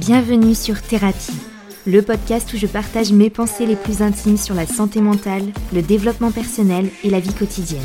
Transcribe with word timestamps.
Bienvenue 0.00 0.54
sur 0.54 0.80
Thérapie, 0.80 1.36
le 1.86 2.00
podcast 2.00 2.50
où 2.54 2.56
je 2.56 2.66
partage 2.66 3.12
mes 3.12 3.28
pensées 3.28 3.66
les 3.66 3.76
plus 3.76 4.00
intimes 4.00 4.38
sur 4.38 4.54
la 4.54 4.66
santé 4.66 5.02
mentale, 5.02 5.52
le 5.74 5.82
développement 5.82 6.30
personnel 6.30 6.88
et 7.04 7.10
la 7.10 7.20
vie 7.20 7.34
quotidienne. 7.34 7.82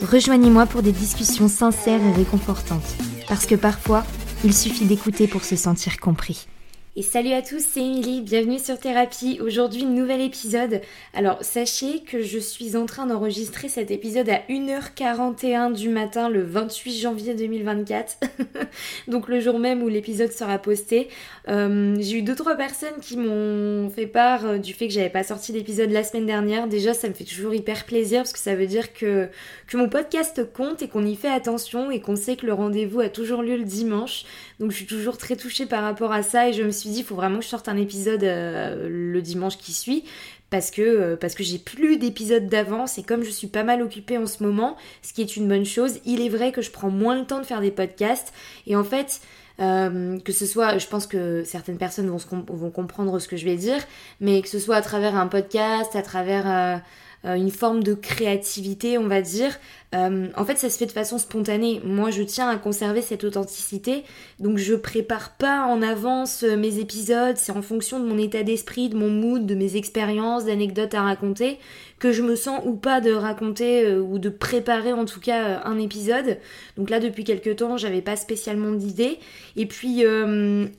Rejoignez-moi 0.00 0.64
pour 0.64 0.80
des 0.80 0.92
discussions 0.92 1.48
sincères 1.48 2.00
et 2.02 2.12
réconfortantes, 2.12 2.96
parce 3.28 3.44
que 3.44 3.56
parfois, 3.56 4.04
il 4.42 4.54
suffit 4.54 4.86
d'écouter 4.86 5.28
pour 5.28 5.44
se 5.44 5.54
sentir 5.54 5.98
compris. 5.98 6.48
Et 6.96 7.02
salut 7.02 7.32
à 7.32 7.42
tous, 7.42 7.58
c'est 7.58 7.80
Émilie, 7.80 8.20
bienvenue 8.20 8.60
sur 8.60 8.78
Thérapie. 8.78 9.40
Aujourd'hui, 9.42 9.84
nouvel 9.84 10.20
épisode. 10.20 10.80
Alors, 11.12 11.42
sachez 11.42 12.04
que 12.04 12.22
je 12.22 12.38
suis 12.38 12.76
en 12.76 12.86
train 12.86 13.06
d'enregistrer 13.06 13.68
cet 13.68 13.90
épisode 13.90 14.28
à 14.28 14.42
1h41 14.48 15.72
du 15.72 15.88
matin 15.88 16.28
le 16.28 16.44
28 16.44 17.00
janvier 17.00 17.34
2024. 17.34 18.18
Donc, 19.08 19.26
le 19.26 19.40
jour 19.40 19.58
même 19.58 19.82
où 19.82 19.88
l'épisode 19.88 20.30
sera 20.30 20.56
posté. 20.58 21.08
Euh, 21.48 21.96
j'ai 21.98 22.18
eu 22.18 22.22
deux 22.22 22.36
trois 22.36 22.54
personnes 22.54 23.00
qui 23.02 23.16
m'ont 23.16 23.90
fait 23.90 24.06
part 24.06 24.46
euh, 24.46 24.58
du 24.58 24.72
fait 24.72 24.86
que 24.86 24.94
j'avais 24.94 25.10
pas 25.10 25.24
sorti 25.24 25.50
d'épisode 25.50 25.90
la 25.90 26.04
semaine 26.04 26.26
dernière. 26.26 26.68
Déjà, 26.68 26.94
ça 26.94 27.08
me 27.08 27.14
fait 27.14 27.24
toujours 27.24 27.54
hyper 27.54 27.86
plaisir 27.86 28.20
parce 28.20 28.32
que 28.32 28.38
ça 28.38 28.54
veut 28.54 28.68
dire 28.68 28.92
que 28.92 29.28
mon 29.74 29.88
podcast 29.88 30.52
compte 30.52 30.82
et 30.82 30.86
qu'on 30.88 31.04
y 31.04 31.16
fait 31.16 31.26
attention 31.26 31.90
et 31.90 32.00
qu'on 32.00 32.14
sait 32.14 32.36
que 32.36 32.46
le 32.46 32.52
rendez-vous 32.52 33.00
a 33.00 33.08
toujours 33.08 33.42
lieu 33.42 33.56
le 33.56 33.64
dimanche. 33.64 34.24
Donc, 34.60 34.70
je 34.70 34.76
suis 34.76 34.86
toujours 34.86 35.18
très 35.18 35.36
touchée 35.36 35.66
par 35.66 35.82
rapport 35.82 36.12
à 36.12 36.22
ça 36.22 36.48
et 36.48 36.52
je 36.52 36.62
me 36.62 36.70
suis 36.70 36.90
dit, 36.90 36.98
il 36.98 37.04
faut 37.04 37.14
vraiment 37.14 37.38
que 37.38 37.44
je 37.44 37.48
sorte 37.48 37.68
un 37.68 37.76
épisode 37.76 38.22
euh, 38.22 38.88
le 38.88 39.22
dimanche 39.22 39.58
qui 39.58 39.72
suit 39.72 40.04
parce 40.50 40.70
que, 40.70 40.82
euh, 40.82 41.16
que 41.16 41.42
j'ai 41.42 41.58
plus 41.58 41.96
d'épisodes 41.96 42.46
d'avance 42.46 42.98
et 42.98 43.02
comme 43.02 43.24
je 43.24 43.30
suis 43.30 43.48
pas 43.48 43.64
mal 43.64 43.82
occupée 43.82 44.18
en 44.18 44.26
ce 44.26 44.42
moment, 44.42 44.76
ce 45.02 45.12
qui 45.12 45.22
est 45.22 45.36
une 45.36 45.48
bonne 45.48 45.64
chose, 45.64 45.98
il 46.04 46.20
est 46.20 46.28
vrai 46.28 46.52
que 46.52 46.62
je 46.62 46.70
prends 46.70 46.90
moins 46.90 47.18
le 47.18 47.24
temps 47.24 47.40
de 47.40 47.46
faire 47.46 47.60
des 47.60 47.72
podcasts 47.72 48.32
et 48.66 48.76
en 48.76 48.84
fait... 48.84 49.20
Euh, 49.60 50.18
que 50.18 50.32
ce 50.32 50.46
soit, 50.46 50.78
je 50.78 50.88
pense 50.88 51.06
que 51.06 51.44
certaines 51.44 51.78
personnes 51.78 52.08
vont, 52.08 52.70
comprendre 52.72 53.20
ce 53.20 53.28
que 53.28 53.36
je 53.36 53.44
vais 53.44 53.54
dire, 53.54 53.78
mais 54.18 54.42
que 54.42 54.48
ce 54.48 54.58
soit 54.58 54.74
à 54.74 54.82
travers 54.82 55.14
un 55.14 55.28
podcast, 55.28 55.94
à 55.94 56.02
travers 56.02 56.82
une 57.24 57.50
forme 57.50 57.82
de 57.82 57.94
créativité, 57.94 58.98
on 58.98 59.08
va 59.08 59.22
dire. 59.22 59.58
Euh, 59.94 60.26
en 60.36 60.44
fait, 60.44 60.56
ça 60.56 60.70
se 60.70 60.78
fait 60.78 60.86
de 60.86 60.92
façon 60.92 61.18
spontanée. 61.18 61.80
Moi, 61.84 62.10
je 62.10 62.22
tiens 62.22 62.48
à 62.48 62.56
conserver 62.56 63.00
cette 63.00 63.22
authenticité, 63.22 64.02
donc 64.40 64.58
je 64.58 64.74
prépare 64.74 65.36
pas 65.36 65.66
en 65.66 65.82
avance 65.82 66.42
euh, 66.42 66.56
mes 66.56 66.78
épisodes. 66.78 67.36
C'est 67.36 67.52
en 67.52 67.62
fonction 67.62 68.00
de 68.00 68.06
mon 68.06 68.18
état 68.18 68.42
d'esprit, 68.42 68.88
de 68.88 68.96
mon 68.96 69.10
mood, 69.10 69.46
de 69.46 69.54
mes 69.54 69.76
expériences, 69.76 70.46
d'anecdotes 70.46 70.94
à 70.94 71.02
raconter 71.02 71.58
que 72.04 72.12
je 72.12 72.22
me 72.22 72.36
sens 72.36 72.60
ou 72.66 72.74
pas 72.74 73.00
de 73.00 73.12
raconter 73.12 73.96
ou 73.96 74.18
de 74.18 74.28
préparer 74.28 74.92
en 74.92 75.06
tout 75.06 75.20
cas 75.20 75.62
un 75.64 75.78
épisode. 75.78 76.38
Donc 76.76 76.90
là, 76.90 77.00
depuis 77.00 77.24
quelques 77.24 77.56
temps, 77.56 77.78
j'avais 77.78 78.02
pas 78.02 78.16
spécialement 78.16 78.72
d'idée. 78.72 79.18
Et 79.56 79.66
puis 79.66 80.04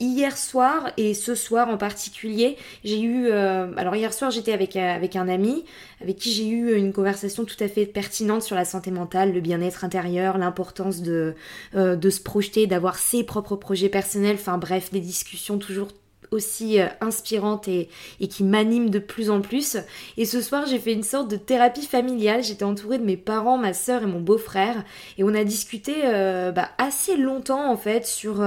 hier 0.00 0.38
soir 0.38 0.92
et 0.96 1.14
ce 1.14 1.34
soir 1.34 1.68
en 1.68 1.76
particulier, 1.76 2.56
j'ai 2.84 3.00
eu. 3.00 3.30
alors 3.30 3.96
hier 3.96 4.12
soir, 4.12 4.30
j'étais 4.30 4.52
avec 4.52 4.76
avec 4.76 5.16
un 5.16 5.28
ami 5.28 5.64
avec 6.00 6.16
qui 6.16 6.32
j'ai 6.32 6.48
eu 6.48 6.76
une 6.76 6.92
conversation 6.92 7.44
tout 7.44 7.56
à 7.60 7.68
fait 7.68 7.86
pertinente 7.86 8.42
sur 8.42 8.56
la 8.56 8.64
santé 8.64 8.90
mentale, 8.90 9.32
le 9.32 9.40
bien-être 9.40 9.84
intérieur, 9.84 10.38
l'importance 10.38 11.02
de, 11.02 11.34
euh, 11.74 11.96
de 11.96 12.10
se 12.10 12.20
projeter, 12.20 12.66
d'avoir 12.66 12.96
ses 12.96 13.24
propres 13.24 13.56
projets 13.56 13.88
personnels, 13.88 14.36
enfin 14.38 14.58
bref, 14.58 14.90
des 14.92 15.00
discussions 15.00 15.58
toujours 15.58 15.88
aussi 16.30 16.80
euh, 16.80 16.86
inspirantes 17.00 17.68
et, 17.68 17.88
et 18.20 18.28
qui 18.28 18.44
m'animent 18.44 18.90
de 18.90 18.98
plus 18.98 19.30
en 19.30 19.40
plus. 19.40 19.76
Et 20.16 20.24
ce 20.24 20.40
soir, 20.40 20.66
j'ai 20.66 20.78
fait 20.78 20.92
une 20.92 21.02
sorte 21.02 21.30
de 21.30 21.36
thérapie 21.36 21.86
familiale. 21.86 22.42
J'étais 22.42 22.64
entourée 22.64 22.98
de 22.98 23.04
mes 23.04 23.16
parents, 23.16 23.58
ma 23.58 23.74
soeur 23.74 24.02
et 24.02 24.06
mon 24.06 24.20
beau-frère. 24.20 24.84
Et 25.18 25.24
on 25.24 25.34
a 25.34 25.44
discuté 25.44 25.94
euh, 26.04 26.52
bah, 26.52 26.70
assez 26.78 27.16
longtemps, 27.16 27.70
en 27.70 27.76
fait, 27.76 28.06
sur, 28.06 28.44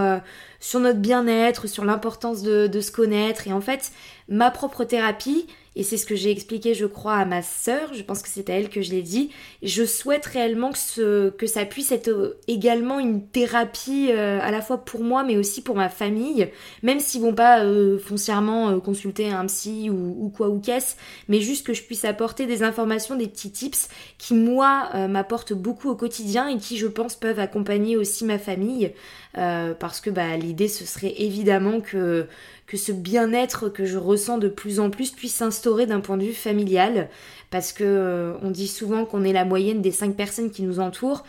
sur 0.59 0.79
notre 0.79 0.99
bien-être, 0.99 1.67
sur 1.67 1.85
l'importance 1.85 2.41
de, 2.41 2.67
de 2.67 2.81
se 2.81 2.91
connaître. 2.91 3.47
Et 3.47 3.53
en 3.53 3.61
fait, 3.61 3.91
ma 4.27 4.51
propre 4.51 4.83
thérapie, 4.83 5.47
et 5.79 5.83
c'est 5.83 5.95
ce 5.95 6.05
que 6.05 6.15
j'ai 6.15 6.29
expliqué, 6.29 6.73
je 6.73 6.85
crois, 6.85 7.15
à 7.15 7.23
ma 7.23 7.41
sœur, 7.41 7.93
je 7.93 8.03
pense 8.03 8.21
que 8.21 8.27
c'est 8.27 8.49
à 8.49 8.53
elle 8.55 8.67
que 8.67 8.81
je 8.81 8.91
l'ai 8.91 9.01
dit, 9.01 9.29
je 9.63 9.85
souhaite 9.85 10.25
réellement 10.25 10.73
que, 10.73 10.77
ce, 10.77 11.29
que 11.29 11.47
ça 11.47 11.63
puisse 11.63 11.93
être 11.93 12.09
euh, 12.09 12.37
également 12.49 12.99
une 12.99 13.25
thérapie 13.25 14.09
euh, 14.11 14.41
à 14.41 14.51
la 14.51 14.59
fois 14.59 14.83
pour 14.83 14.99
moi, 14.99 15.23
mais 15.23 15.37
aussi 15.37 15.61
pour 15.61 15.77
ma 15.77 15.87
famille, 15.87 16.49
même 16.83 16.99
s'ils 16.99 17.21
vont 17.21 17.33
pas 17.33 17.63
euh, 17.63 17.97
foncièrement 17.97 18.77
consulter 18.81 19.29
un 19.29 19.45
psy 19.45 19.89
ou, 19.89 20.29
quoi 20.35 20.49
ou 20.49 20.59
qu'est-ce, 20.59 20.97
mais 21.29 21.39
juste 21.39 21.65
que 21.65 21.73
je 21.73 21.83
puisse 21.83 22.03
apporter 22.03 22.45
des 22.45 22.61
informations, 22.61 23.15
des 23.15 23.29
petits 23.29 23.51
tips 23.51 23.87
qui, 24.17 24.33
moi, 24.33 24.89
m'apportent 25.07 25.53
beaucoup 25.53 25.89
au 25.89 25.95
quotidien 25.95 26.49
et 26.49 26.57
qui, 26.57 26.77
je 26.77 26.87
pense, 26.87 27.15
peuvent 27.15 27.39
accompagner 27.39 27.95
aussi 27.95 28.25
ma 28.25 28.37
famille, 28.37 28.91
parce 29.33 30.01
que 30.01 30.09
bah, 30.09 30.35
l'idée, 30.35 30.67
ce 30.67 30.85
serait 30.85 31.13
évidemment 31.17 31.79
que 31.79 32.27
que 32.69 32.77
ce 32.77 32.91
bien-être 32.91 33.67
que 33.67 33.83
je 33.83 33.97
ressens 33.97 34.37
de 34.37 34.47
plus 34.47 34.79
en 34.79 34.91
plus 34.91 35.09
puisse 35.09 35.33
s'instaurer 35.33 35.68
d'un 35.85 35.99
point 35.99 36.17
de 36.17 36.23
vue 36.23 36.33
familial, 36.33 37.09
parce 37.49 37.71
que 37.71 37.83
euh, 37.83 38.33
on 38.41 38.51
dit 38.51 38.67
souvent 38.67 39.05
qu'on 39.05 39.23
est 39.23 39.33
la 39.33 39.45
moyenne 39.45 39.81
des 39.81 39.91
cinq 39.91 40.15
personnes 40.15 40.51
qui 40.51 40.63
nous 40.63 40.79
entourent. 40.79 41.23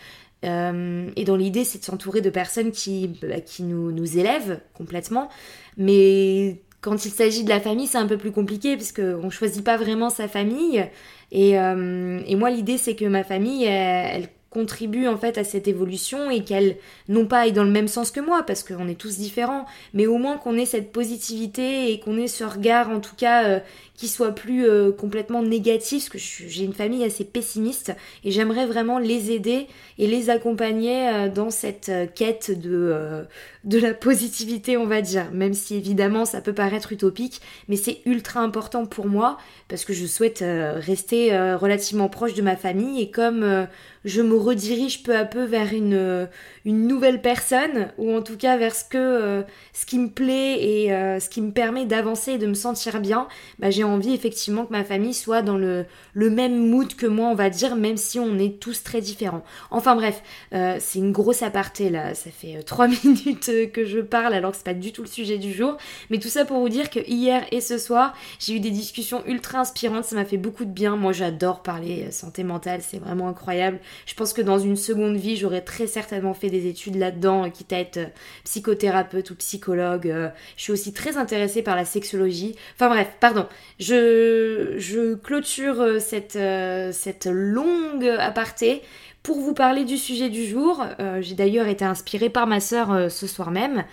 Euh, 0.44 1.10
et 1.16 1.24
dans 1.24 1.36
l'idée, 1.36 1.64
c'est 1.64 1.78
de 1.78 1.84
s'entourer 1.84 2.20
de 2.20 2.30
personnes 2.30 2.72
qui, 2.72 3.08
bah, 3.22 3.40
qui 3.40 3.62
nous, 3.62 3.92
nous 3.92 4.18
élèvent 4.18 4.60
complètement. 4.74 5.28
Mais 5.76 6.62
quand 6.80 7.04
il 7.04 7.10
s'agit 7.10 7.44
de 7.44 7.50
la 7.50 7.60
famille, 7.60 7.86
c'est 7.86 7.98
un 7.98 8.06
peu 8.06 8.16
plus 8.16 8.32
compliqué 8.32 8.76
qu'on 8.94 9.26
ne 9.26 9.30
choisit 9.30 9.64
pas 9.64 9.76
vraiment 9.76 10.10
sa 10.10 10.28
famille. 10.28 10.84
Et, 11.30 11.58
euh, 11.58 12.20
et 12.26 12.36
moi, 12.36 12.50
l'idée, 12.50 12.78
c'est 12.78 12.96
que 12.96 13.04
ma 13.04 13.22
famille, 13.22 13.64
elle, 13.64 14.28
contribuent 14.50 15.06
en 15.06 15.16
fait 15.16 15.38
à 15.38 15.44
cette 15.44 15.68
évolution 15.68 16.28
et 16.30 16.42
qu'elles 16.42 16.76
non 17.08 17.26
pas 17.26 17.40
aillent 17.40 17.52
dans 17.52 17.64
le 17.64 17.70
même 17.70 17.88
sens 17.88 18.10
que 18.10 18.20
moi 18.20 18.42
parce 18.42 18.64
qu'on 18.64 18.88
est 18.88 18.96
tous 18.96 19.16
différents 19.16 19.64
mais 19.94 20.06
au 20.06 20.18
moins 20.18 20.36
qu'on 20.38 20.56
ait 20.58 20.66
cette 20.66 20.92
positivité 20.92 21.92
et 21.92 22.00
qu'on 22.00 22.18
ait 22.18 22.26
ce 22.26 22.42
regard 22.42 22.90
en 22.90 23.00
tout 23.00 23.14
cas 23.16 23.44
euh, 23.44 23.60
qui 24.00 24.08
soit 24.08 24.34
plus 24.34 24.66
euh, 24.66 24.92
complètement 24.92 25.42
négatif, 25.42 26.08
parce 26.10 26.24
que 26.24 26.48
j'ai 26.48 26.64
une 26.64 26.72
famille 26.72 27.04
assez 27.04 27.22
pessimiste 27.22 27.92
et 28.24 28.30
j'aimerais 28.30 28.64
vraiment 28.64 28.98
les 28.98 29.30
aider 29.30 29.66
et 29.98 30.06
les 30.06 30.30
accompagner 30.30 31.06
euh, 31.10 31.28
dans 31.28 31.50
cette 31.50 31.90
euh, 31.90 32.06
quête 32.06 32.58
de, 32.58 33.26
de 33.64 33.78
la 33.78 33.92
positivité, 33.92 34.78
on 34.78 34.86
va 34.86 35.02
dire. 35.02 35.30
Même 35.34 35.52
si 35.52 35.76
évidemment 35.76 36.24
ça 36.24 36.40
peut 36.40 36.54
paraître 36.54 36.92
utopique, 36.92 37.42
mais 37.68 37.76
c'est 37.76 37.98
ultra 38.06 38.40
important 38.40 38.86
pour 38.86 39.06
moi 39.06 39.36
parce 39.68 39.84
que 39.84 39.92
je 39.92 40.06
souhaite 40.06 40.42
rester 40.42 41.30
relativement 41.54 42.08
proche 42.08 42.34
de 42.34 42.42
ma 42.42 42.56
famille 42.56 43.00
et 43.00 43.10
comme 43.12 43.68
je 44.04 44.20
me 44.20 44.34
redirige 44.34 45.04
peu 45.04 45.16
à 45.16 45.24
peu 45.24 45.44
vers 45.44 45.72
une, 45.72 46.28
une 46.64 46.88
nouvelle 46.88 47.22
personne 47.22 47.92
ou 47.96 48.12
en 48.12 48.20
tout 48.20 48.36
cas 48.36 48.56
vers 48.56 48.74
ce 48.74 48.82
que 48.82 49.44
ce 49.72 49.86
qui 49.86 50.00
me 50.00 50.08
plaît 50.08 50.60
et 50.60 50.88
ce 51.20 51.28
qui 51.28 51.40
me 51.40 51.52
permet 51.52 51.86
d'avancer 51.86 52.32
et 52.32 52.38
de 52.38 52.48
me 52.48 52.54
sentir 52.54 53.00
bien, 53.00 53.28
bah, 53.60 53.70
j'ai 53.70 53.84
envie 53.90 54.14
effectivement 54.14 54.64
que 54.64 54.72
ma 54.72 54.84
famille 54.84 55.14
soit 55.14 55.42
dans 55.42 55.56
le, 55.56 55.86
le 56.14 56.30
même 56.30 56.68
mood 56.68 56.94
que 56.94 57.06
moi, 57.06 57.28
on 57.28 57.34
va 57.34 57.50
dire, 57.50 57.76
même 57.76 57.96
si 57.96 58.18
on 58.18 58.38
est 58.38 58.60
tous 58.60 58.82
très 58.82 59.00
différents. 59.00 59.44
Enfin 59.70 59.94
bref, 59.96 60.22
euh, 60.54 60.76
c'est 60.80 60.98
une 60.98 61.12
grosse 61.12 61.42
aparté 61.42 61.90
là, 61.90 62.14
ça 62.14 62.30
fait 62.30 62.56
euh, 62.56 62.62
trois 62.62 62.88
minutes 63.04 63.48
euh, 63.48 63.66
que 63.66 63.84
je 63.84 64.00
parle 64.00 64.34
alors 64.34 64.52
que 64.52 64.56
c'est 64.56 64.64
pas 64.64 64.74
du 64.74 64.92
tout 64.92 65.02
le 65.02 65.08
sujet 65.08 65.38
du 65.38 65.52
jour. 65.52 65.76
Mais 66.10 66.18
tout 66.18 66.28
ça 66.28 66.44
pour 66.44 66.58
vous 66.58 66.68
dire 66.68 66.90
que 66.90 67.00
hier 67.06 67.44
et 67.52 67.60
ce 67.60 67.78
soir, 67.78 68.14
j'ai 68.38 68.54
eu 68.54 68.60
des 68.60 68.70
discussions 68.70 69.22
ultra 69.26 69.60
inspirantes, 69.60 70.04
ça 70.04 70.16
m'a 70.16 70.24
fait 70.24 70.36
beaucoup 70.36 70.64
de 70.64 70.70
bien. 70.70 70.96
Moi 70.96 71.12
j'adore 71.12 71.62
parler 71.62 72.10
santé 72.10 72.44
mentale, 72.44 72.80
c'est 72.82 72.98
vraiment 72.98 73.28
incroyable. 73.28 73.78
Je 74.06 74.14
pense 74.14 74.32
que 74.32 74.42
dans 74.42 74.58
une 74.58 74.76
seconde 74.76 75.16
vie, 75.16 75.36
j'aurais 75.36 75.62
très 75.62 75.86
certainement 75.86 76.34
fait 76.34 76.50
des 76.50 76.66
études 76.66 76.96
là-dedans, 76.96 77.50
quitte 77.50 77.72
à 77.72 77.80
être 77.80 77.98
psychothérapeute 78.44 79.30
ou 79.30 79.34
psychologue. 79.36 80.12
Je 80.56 80.62
suis 80.62 80.72
aussi 80.72 80.92
très 80.92 81.16
intéressée 81.16 81.62
par 81.62 81.76
la 81.76 81.84
sexologie. 81.84 82.54
Enfin 82.74 82.88
bref, 82.88 83.08
pardon, 83.20 83.46
je, 83.80 85.14
clôture 85.14 85.80
euh, 85.80 85.98
cette, 85.98 86.36
euh, 86.36 86.92
cette 86.92 87.26
longue 87.26 88.06
aparté 88.18 88.82
pour 89.22 89.40
vous 89.40 89.54
parler 89.54 89.84
du 89.84 89.96
sujet 89.96 90.28
du 90.28 90.46
jour. 90.46 90.84
Euh, 91.00 91.20
j'ai 91.22 91.34
d'ailleurs 91.34 91.66
été 91.66 91.84
inspirée 91.84 92.28
par 92.28 92.46
ma 92.46 92.60
sœur 92.60 93.10
ce 93.10 93.26
soir 93.26 93.50
même. 93.50 93.84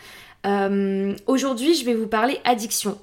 Aujourd'hui, 1.26 1.74
je 1.76 1.84
vais 1.84 1.94
vous 1.94 2.08
parler 2.08 2.40
addiction. 2.46 2.98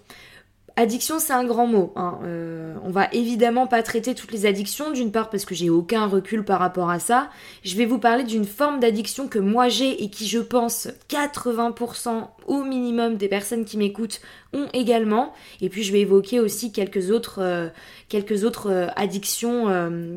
Addiction, 0.76 1.20
c'est 1.20 1.32
un 1.32 1.44
grand 1.44 1.68
mot. 1.68 1.92
Hein. 1.94 2.18
Euh, 2.24 2.74
on 2.82 2.90
va 2.90 3.08
évidemment 3.12 3.68
pas 3.68 3.84
traiter 3.84 4.16
toutes 4.16 4.32
les 4.32 4.44
addictions, 4.44 4.90
d'une 4.90 5.12
part 5.12 5.30
parce 5.30 5.44
que 5.44 5.54
j'ai 5.54 5.70
aucun 5.70 6.06
recul 6.06 6.44
par 6.44 6.58
rapport 6.58 6.90
à 6.90 6.98
ça. 6.98 7.30
Je 7.62 7.76
vais 7.76 7.86
vous 7.86 8.00
parler 8.00 8.24
d'une 8.24 8.44
forme 8.44 8.80
d'addiction 8.80 9.28
que 9.28 9.38
moi 9.38 9.68
j'ai 9.68 10.02
et 10.02 10.10
qui, 10.10 10.26
je 10.26 10.40
pense, 10.40 10.88
80% 11.10 12.26
au 12.48 12.64
minimum 12.64 13.16
des 13.16 13.28
personnes 13.28 13.64
qui 13.64 13.78
m'écoutent 13.78 14.20
ont 14.52 14.66
également. 14.72 15.32
Et 15.60 15.68
puis 15.68 15.84
je 15.84 15.92
vais 15.92 16.00
évoquer 16.00 16.40
aussi 16.40 16.72
quelques 16.72 17.12
autres, 17.12 17.40
euh, 17.40 17.68
quelques 18.08 18.42
autres 18.42 18.68
euh, 18.68 18.86
addictions 18.96 19.44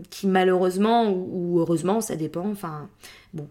qui 0.09 0.25
malheureusement 0.25 1.11
ou, 1.11 1.59
heureusement, 1.59 2.01
ça 2.01 2.15
dépend. 2.15 2.49
Enfin, 2.49 2.89
bon, 3.33 3.47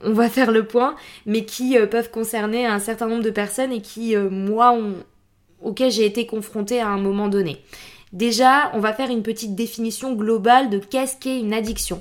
on 0.00 0.12
va 0.12 0.30
faire 0.30 0.50
le 0.50 0.66
point, 0.66 0.96
mais 1.26 1.44
qui 1.44 1.76
peuvent 1.90 2.10
concerner 2.10 2.66
un 2.66 2.78
certain 2.78 3.08
nombre 3.08 3.22
de 3.22 3.30
personnes 3.30 3.72
et 3.72 3.82
qui, 3.82 4.16
moi, 4.16 4.72
ont 4.72 4.94
auquel 5.62 5.90
j'ai 5.90 6.06
été 6.06 6.26
confrontée 6.26 6.80
à 6.80 6.88
un 6.88 6.98
moment 6.98 7.28
donné. 7.28 7.58
Déjà, 8.12 8.70
on 8.74 8.80
va 8.80 8.92
faire 8.92 9.10
une 9.10 9.22
petite 9.22 9.54
définition 9.54 10.14
globale 10.14 10.70
de 10.70 10.78
qu'est-ce 10.78 11.16
qu'est 11.16 11.40
une 11.40 11.52
addiction. 11.52 12.00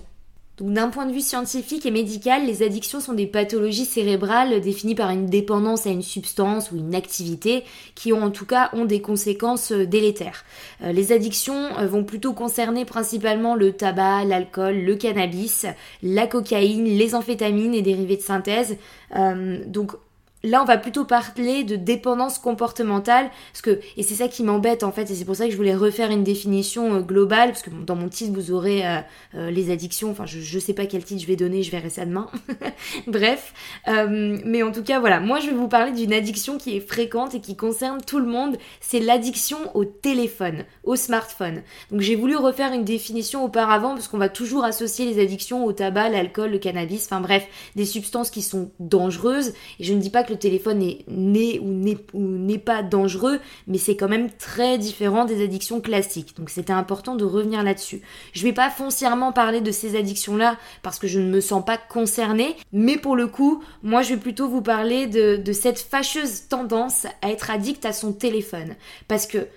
Donc 0.57 0.71
d'un 0.71 0.87
point 0.87 1.05
de 1.05 1.11
vue 1.11 1.21
scientifique 1.21 1.85
et 1.85 1.91
médical, 1.91 2.45
les 2.45 2.63
addictions 2.63 3.01
sont 3.01 3.11
des 3.11 3.27
pathologies 3.27 3.83
cérébrales 3.83 4.61
définies 4.61 4.95
par 4.95 5.09
une 5.09 5.25
dépendance 5.25 5.85
à 5.85 5.89
une 5.89 6.01
substance 6.01 6.71
ou 6.71 6.77
une 6.77 6.95
activité 6.95 7.65
qui 7.93 8.13
ont 8.13 8.23
en 8.23 8.31
tout 8.31 8.45
cas 8.45 8.69
ont 8.71 8.85
des 8.85 9.01
conséquences 9.01 9.73
euh, 9.73 9.85
délétères. 9.85 10.45
Euh, 10.81 10.93
les 10.93 11.11
addictions 11.11 11.77
euh, 11.77 11.87
vont 11.87 12.05
plutôt 12.05 12.31
concerner 12.31 12.85
principalement 12.85 13.55
le 13.55 13.73
tabac, 13.73 14.23
l'alcool, 14.23 14.77
le 14.77 14.95
cannabis, 14.95 15.65
la 16.01 16.25
cocaïne, 16.25 16.85
les 16.85 17.15
amphétamines 17.15 17.73
et 17.73 17.81
dérivés 17.81 18.17
de 18.17 18.21
synthèse. 18.21 18.77
donc 19.67 19.91
Là, 20.45 20.61
on 20.61 20.65
va 20.65 20.77
plutôt 20.77 21.05
parler 21.05 21.63
de 21.63 21.75
dépendance 21.75 22.37
comportementale, 22.37 23.31
et 23.97 24.03
c'est 24.03 24.13
ça 24.13 24.27
qui 24.27 24.43
m'embête 24.43 24.83
en 24.83 24.91
fait, 24.91 25.09
et 25.09 25.15
c'est 25.15 25.25
pour 25.25 25.35
ça 25.35 25.45
que 25.45 25.51
je 25.51 25.57
voulais 25.57 25.75
refaire 25.75 26.11
une 26.11 26.23
définition 26.23 26.93
euh, 26.93 26.99
globale, 26.99 27.49
parce 27.49 27.63
que 27.63 27.71
dans 27.71 27.95
mon 27.95 28.09
titre, 28.09 28.31
vous 28.31 28.51
aurez 28.51 28.85
euh, 28.85 28.99
euh, 29.33 29.49
les 29.49 29.71
addictions, 29.71 30.11
enfin, 30.11 30.27
je, 30.27 30.39
je 30.39 30.59
sais 30.59 30.73
pas 30.73 30.85
quel 30.85 31.03
titre 31.03 31.19
je 31.23 31.25
vais 31.25 31.35
donner, 31.35 31.63
je 31.63 31.71
verrai 31.71 31.89
ça 31.89 32.05
demain. 32.05 32.27
Bref, 33.07 33.53
mais 33.87 34.61
en 34.61 34.71
tout 34.71 34.83
cas, 34.83 34.99
voilà, 34.99 35.19
moi 35.19 35.39
je 35.39 35.47
vais 35.47 35.55
vous 35.55 35.67
parler 35.67 35.91
d'une 35.91 36.13
addiction 36.13 36.59
qui 36.59 36.77
est 36.77 36.79
fréquente 36.79 37.33
et 37.33 37.39
qui 37.39 37.55
concerne 37.55 38.01
tout 38.05 38.19
le 38.19 38.27
monde, 38.27 38.57
c'est 38.81 38.99
l'addiction 38.99 39.57
au 39.73 39.83
téléphone, 39.83 40.63
au 40.83 40.95
smartphone. 40.95 41.63
Donc 41.91 42.01
j'ai 42.01 42.15
voulu 42.15 42.35
refaire 42.35 42.71
une 42.71 42.83
définition 42.83 43.43
auparavant, 43.43 43.95
parce 43.95 44.07
qu'on 44.07 44.19
va 44.19 44.29
toujours 44.29 44.63
associer 44.63 45.05
les 45.05 45.19
addictions 45.19 45.65
au 45.65 45.73
tabac, 45.73 46.09
l'alcool, 46.09 46.51
le 46.51 46.59
cannabis, 46.59 47.05
enfin 47.05 47.21
bref, 47.21 47.47
des 47.75 47.85
substances 47.85 48.29
qui 48.29 48.43
sont 48.43 48.69
dangereuses, 48.79 49.53
et 49.79 49.83
je 49.83 49.93
ne 49.93 49.99
dis 49.99 50.11
pas 50.11 50.23
que 50.23 50.34
téléphone 50.35 50.81
est 50.81 51.05
né 51.07 51.59
ou 51.59 52.19
n'est 52.19 52.57
pas 52.57 52.83
dangereux, 52.83 53.39
mais 53.67 53.77
c'est 53.77 53.95
quand 53.95 54.09
même 54.09 54.29
très 54.31 54.77
différent 54.77 55.25
des 55.25 55.43
addictions 55.43 55.81
classiques. 55.81 56.35
Donc 56.37 56.49
c'était 56.49 56.73
important 56.73 57.15
de 57.15 57.25
revenir 57.25 57.63
là-dessus. 57.63 58.01
Je 58.33 58.43
vais 58.43 58.53
pas 58.53 58.69
foncièrement 58.69 59.31
parler 59.31 59.61
de 59.61 59.71
ces 59.71 59.97
addictions-là 59.97 60.57
parce 60.83 60.99
que 60.99 61.07
je 61.07 61.19
ne 61.19 61.29
me 61.29 61.41
sens 61.41 61.63
pas 61.63 61.77
concernée, 61.77 62.55
mais 62.71 62.97
pour 62.97 63.15
le 63.15 63.27
coup, 63.27 63.63
moi 63.83 64.01
je 64.01 64.13
vais 64.13 64.19
plutôt 64.19 64.47
vous 64.47 64.61
parler 64.61 65.07
de 65.07 65.53
cette 65.53 65.79
fâcheuse 65.79 66.47
tendance 66.47 67.05
à 67.21 67.31
être 67.31 67.49
addict 67.49 67.85
à 67.85 67.93
son 67.93 68.13
téléphone. 68.13 68.75
Parce 69.07 69.27
que 69.27 69.47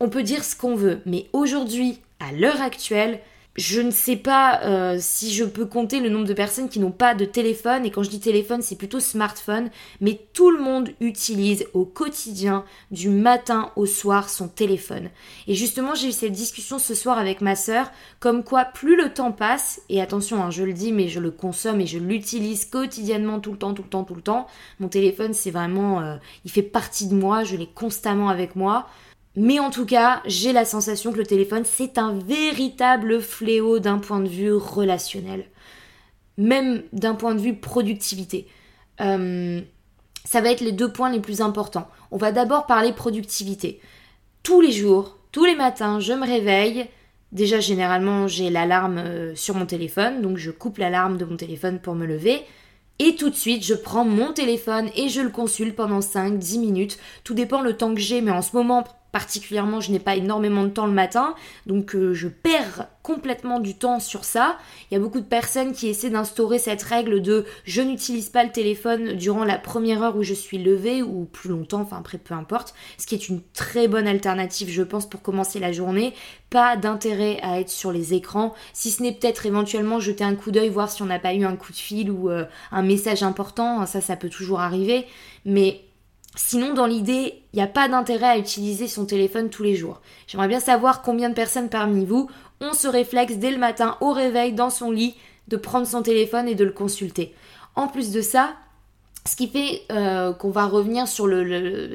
on 0.00 0.08
peut 0.08 0.22
dire 0.22 0.44
ce 0.44 0.54
qu'on 0.54 0.74
veut, 0.74 1.00
mais 1.06 1.26
aujourd'hui, 1.32 2.00
à 2.20 2.32
l'heure 2.32 2.60
actuelle, 2.60 3.20
je 3.56 3.80
ne 3.80 3.90
sais 3.90 4.16
pas 4.16 4.60
euh, 4.64 4.98
si 5.00 5.32
je 5.32 5.44
peux 5.44 5.66
compter 5.66 6.00
le 6.00 6.08
nombre 6.08 6.26
de 6.26 6.34
personnes 6.34 6.68
qui 6.68 6.78
n'ont 6.78 6.90
pas 6.90 7.14
de 7.14 7.24
téléphone, 7.24 7.86
et 7.86 7.90
quand 7.90 8.02
je 8.02 8.10
dis 8.10 8.20
téléphone, 8.20 8.62
c'est 8.62 8.76
plutôt 8.76 9.00
smartphone, 9.00 9.70
mais 10.00 10.20
tout 10.32 10.50
le 10.50 10.62
monde 10.62 10.90
utilise 11.00 11.66
au 11.72 11.84
quotidien, 11.84 12.64
du 12.90 13.08
matin 13.08 13.72
au 13.76 13.86
soir, 13.86 14.28
son 14.28 14.48
téléphone. 14.48 15.08
Et 15.46 15.54
justement, 15.54 15.94
j'ai 15.94 16.08
eu 16.08 16.12
cette 16.12 16.32
discussion 16.32 16.78
ce 16.78 16.94
soir 16.94 17.18
avec 17.18 17.40
ma 17.40 17.56
sœur, 17.56 17.90
comme 18.20 18.44
quoi 18.44 18.64
plus 18.64 18.96
le 18.96 19.12
temps 19.12 19.32
passe, 19.32 19.80
et 19.88 20.00
attention, 20.00 20.42
hein, 20.42 20.50
je 20.50 20.62
le 20.62 20.72
dis, 20.72 20.92
mais 20.92 21.08
je 21.08 21.20
le 21.20 21.30
consomme 21.30 21.80
et 21.80 21.86
je 21.86 21.98
l'utilise 21.98 22.66
quotidiennement, 22.66 23.40
tout 23.40 23.52
le 23.52 23.58
temps, 23.58 23.74
tout 23.74 23.82
le 23.82 23.88
temps, 23.88 24.04
tout 24.04 24.14
le 24.14 24.22
temps. 24.22 24.46
Mon 24.80 24.88
téléphone, 24.88 25.32
c'est 25.32 25.50
vraiment, 25.50 26.00
euh, 26.00 26.16
il 26.44 26.50
fait 26.50 26.62
partie 26.62 27.06
de 27.06 27.14
moi, 27.14 27.44
je 27.44 27.56
l'ai 27.56 27.66
constamment 27.66 28.28
avec 28.28 28.56
moi. 28.56 28.86
Mais 29.36 29.60
en 29.60 29.70
tout 29.70 29.84
cas, 29.84 30.22
j'ai 30.24 30.52
la 30.52 30.64
sensation 30.64 31.12
que 31.12 31.18
le 31.18 31.26
téléphone, 31.26 31.64
c'est 31.64 31.98
un 31.98 32.18
véritable 32.18 33.20
fléau 33.20 33.78
d'un 33.78 33.98
point 33.98 34.20
de 34.20 34.28
vue 34.28 34.54
relationnel. 34.54 35.44
Même 36.38 36.82
d'un 36.92 37.14
point 37.14 37.34
de 37.34 37.40
vue 37.40 37.54
productivité. 37.54 38.48
Euh, 39.02 39.60
ça 40.24 40.40
va 40.40 40.50
être 40.50 40.62
les 40.62 40.72
deux 40.72 40.90
points 40.90 41.10
les 41.10 41.20
plus 41.20 41.42
importants. 41.42 41.88
On 42.10 42.16
va 42.16 42.32
d'abord 42.32 42.66
parler 42.66 42.92
productivité. 42.92 43.80
Tous 44.42 44.62
les 44.62 44.72
jours, 44.72 45.18
tous 45.32 45.44
les 45.44 45.54
matins, 45.54 46.00
je 46.00 46.14
me 46.14 46.26
réveille. 46.26 46.86
Déjà, 47.30 47.60
généralement, 47.60 48.28
j'ai 48.28 48.48
l'alarme 48.48 48.98
euh, 48.98 49.34
sur 49.34 49.54
mon 49.54 49.66
téléphone, 49.66 50.22
donc 50.22 50.38
je 50.38 50.50
coupe 50.50 50.78
l'alarme 50.78 51.18
de 51.18 51.26
mon 51.26 51.36
téléphone 51.36 51.78
pour 51.78 51.94
me 51.94 52.06
lever. 52.06 52.42
Et 52.98 53.16
tout 53.16 53.28
de 53.28 53.34
suite, 53.34 53.62
je 53.64 53.74
prends 53.74 54.06
mon 54.06 54.32
téléphone 54.32 54.88
et 54.96 55.10
je 55.10 55.20
le 55.20 55.28
consulte 55.28 55.76
pendant 55.76 56.00
5-10 56.00 56.58
minutes. 56.58 56.98
Tout 57.24 57.34
dépend 57.34 57.60
le 57.60 57.76
temps 57.76 57.94
que 57.94 58.00
j'ai, 58.00 58.22
mais 58.22 58.30
en 58.30 58.40
ce 58.40 58.56
moment, 58.56 58.84
particulièrement, 59.16 59.80
je 59.80 59.92
n'ai 59.92 59.98
pas 59.98 60.14
énormément 60.14 60.64
de 60.64 60.68
temps 60.68 60.84
le 60.84 60.92
matin, 60.92 61.34
donc 61.64 61.94
euh, 61.94 62.12
je 62.12 62.28
perds 62.28 62.88
complètement 63.02 63.60
du 63.60 63.74
temps 63.74 63.98
sur 63.98 64.26
ça. 64.26 64.58
Il 64.90 64.94
y 64.94 64.96
a 64.98 65.00
beaucoup 65.00 65.20
de 65.20 65.24
personnes 65.24 65.72
qui 65.72 65.88
essaient 65.88 66.10
d'instaurer 66.10 66.58
cette 66.58 66.82
règle 66.82 67.22
de 67.22 67.46
je 67.64 67.80
n'utilise 67.80 68.28
pas 68.28 68.44
le 68.44 68.52
téléphone 68.52 69.14
durant 69.14 69.44
la 69.44 69.56
première 69.56 70.02
heure 70.02 70.18
où 70.18 70.22
je 70.22 70.34
suis 70.34 70.58
levée 70.58 71.02
ou 71.02 71.24
plus 71.24 71.48
longtemps, 71.48 71.80
enfin 71.80 71.96
après 71.96 72.18
peu 72.18 72.34
importe, 72.34 72.74
ce 72.98 73.06
qui 73.06 73.14
est 73.14 73.30
une 73.30 73.40
très 73.54 73.88
bonne 73.88 74.06
alternative 74.06 74.68
je 74.68 74.82
pense 74.82 75.08
pour 75.08 75.22
commencer 75.22 75.60
la 75.60 75.72
journée. 75.72 76.12
Pas 76.50 76.76
d'intérêt 76.76 77.38
à 77.42 77.58
être 77.58 77.70
sur 77.70 77.92
les 77.92 78.12
écrans, 78.12 78.52
si 78.74 78.90
ce 78.90 79.02
n'est 79.02 79.12
peut-être 79.12 79.46
éventuellement 79.46 79.98
jeter 79.98 80.24
un 80.24 80.34
coup 80.34 80.50
d'œil, 80.50 80.68
voir 80.68 80.90
si 80.90 81.00
on 81.00 81.06
n'a 81.06 81.18
pas 81.18 81.32
eu 81.32 81.46
un 81.46 81.56
coup 81.56 81.72
de 81.72 81.78
fil 81.78 82.10
ou 82.10 82.28
euh, 82.28 82.44
un 82.70 82.82
message 82.82 83.22
important, 83.22 83.86
ça 83.86 84.02
ça 84.02 84.14
peut 84.14 84.28
toujours 84.28 84.60
arriver, 84.60 85.06
mais 85.46 85.85
Sinon, 86.36 86.74
dans 86.74 86.86
l'idée, 86.86 87.42
il 87.52 87.56
n'y 87.56 87.62
a 87.62 87.66
pas 87.66 87.88
d'intérêt 87.88 88.26
à 88.26 88.38
utiliser 88.38 88.88
son 88.88 89.06
téléphone 89.06 89.48
tous 89.48 89.62
les 89.62 89.74
jours. 89.74 90.02
J'aimerais 90.26 90.48
bien 90.48 90.60
savoir 90.60 91.00
combien 91.00 91.30
de 91.30 91.34
personnes 91.34 91.70
parmi 91.70 92.04
vous 92.04 92.28
ont 92.60 92.74
ce 92.74 92.86
réflexe 92.86 93.36
dès 93.36 93.50
le 93.50 93.58
matin 93.58 93.96
au 94.00 94.12
réveil 94.12 94.52
dans 94.52 94.70
son 94.70 94.90
lit 94.90 95.14
de 95.48 95.56
prendre 95.56 95.86
son 95.86 96.02
téléphone 96.02 96.46
et 96.46 96.54
de 96.54 96.64
le 96.64 96.72
consulter. 96.72 97.34
En 97.74 97.88
plus 97.88 98.12
de 98.12 98.20
ça, 98.20 98.50
ce 99.26 99.34
qui 99.34 99.48
fait 99.48 99.82
euh, 99.90 100.32
qu'on 100.32 100.50
va 100.50 100.66
revenir 100.66 101.08
sur 101.08 101.26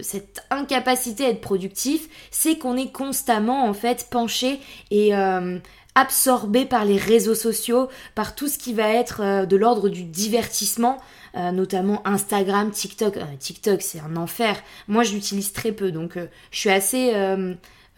cette 0.02 0.44
incapacité 0.50 1.26
à 1.26 1.30
être 1.30 1.42
productif, 1.42 2.10
c'est 2.30 2.58
qu'on 2.58 2.76
est 2.76 2.92
constamment 2.92 3.66
en 3.66 3.74
fait 3.74 4.08
penché 4.10 4.60
et 4.90 5.16
euh, 5.16 5.60
absorbé 5.96 6.66
par 6.66 6.86
les 6.86 6.98
réseaux 6.98 7.36
sociaux, 7.36 7.90
par 8.16 8.36
tout 8.36 8.48
ce 8.48 8.58
qui 8.58 8.74
va 8.74 8.90
être 8.90 9.22
euh, 9.22 9.46
de 9.46 9.56
l'ordre 9.56 9.90
du 9.90 10.04
divertissement. 10.04 10.98
Euh, 11.38 11.51
notamment 11.51 12.06
Instagram, 12.06 12.72
TikTok. 12.72 13.18
Euh, 13.18 13.24
TikTok, 13.39 13.81
c'est 13.81 14.00
un 14.01 14.18
enfer. 14.18 14.62
Moi, 14.88 15.04
je 15.04 15.13
l'utilise 15.13 15.54
très 15.54 15.72
peu, 15.72 15.92
donc 15.92 16.18
euh, 16.18 16.28
je 16.51 16.60
suis 16.60 16.69
assez 16.69 17.13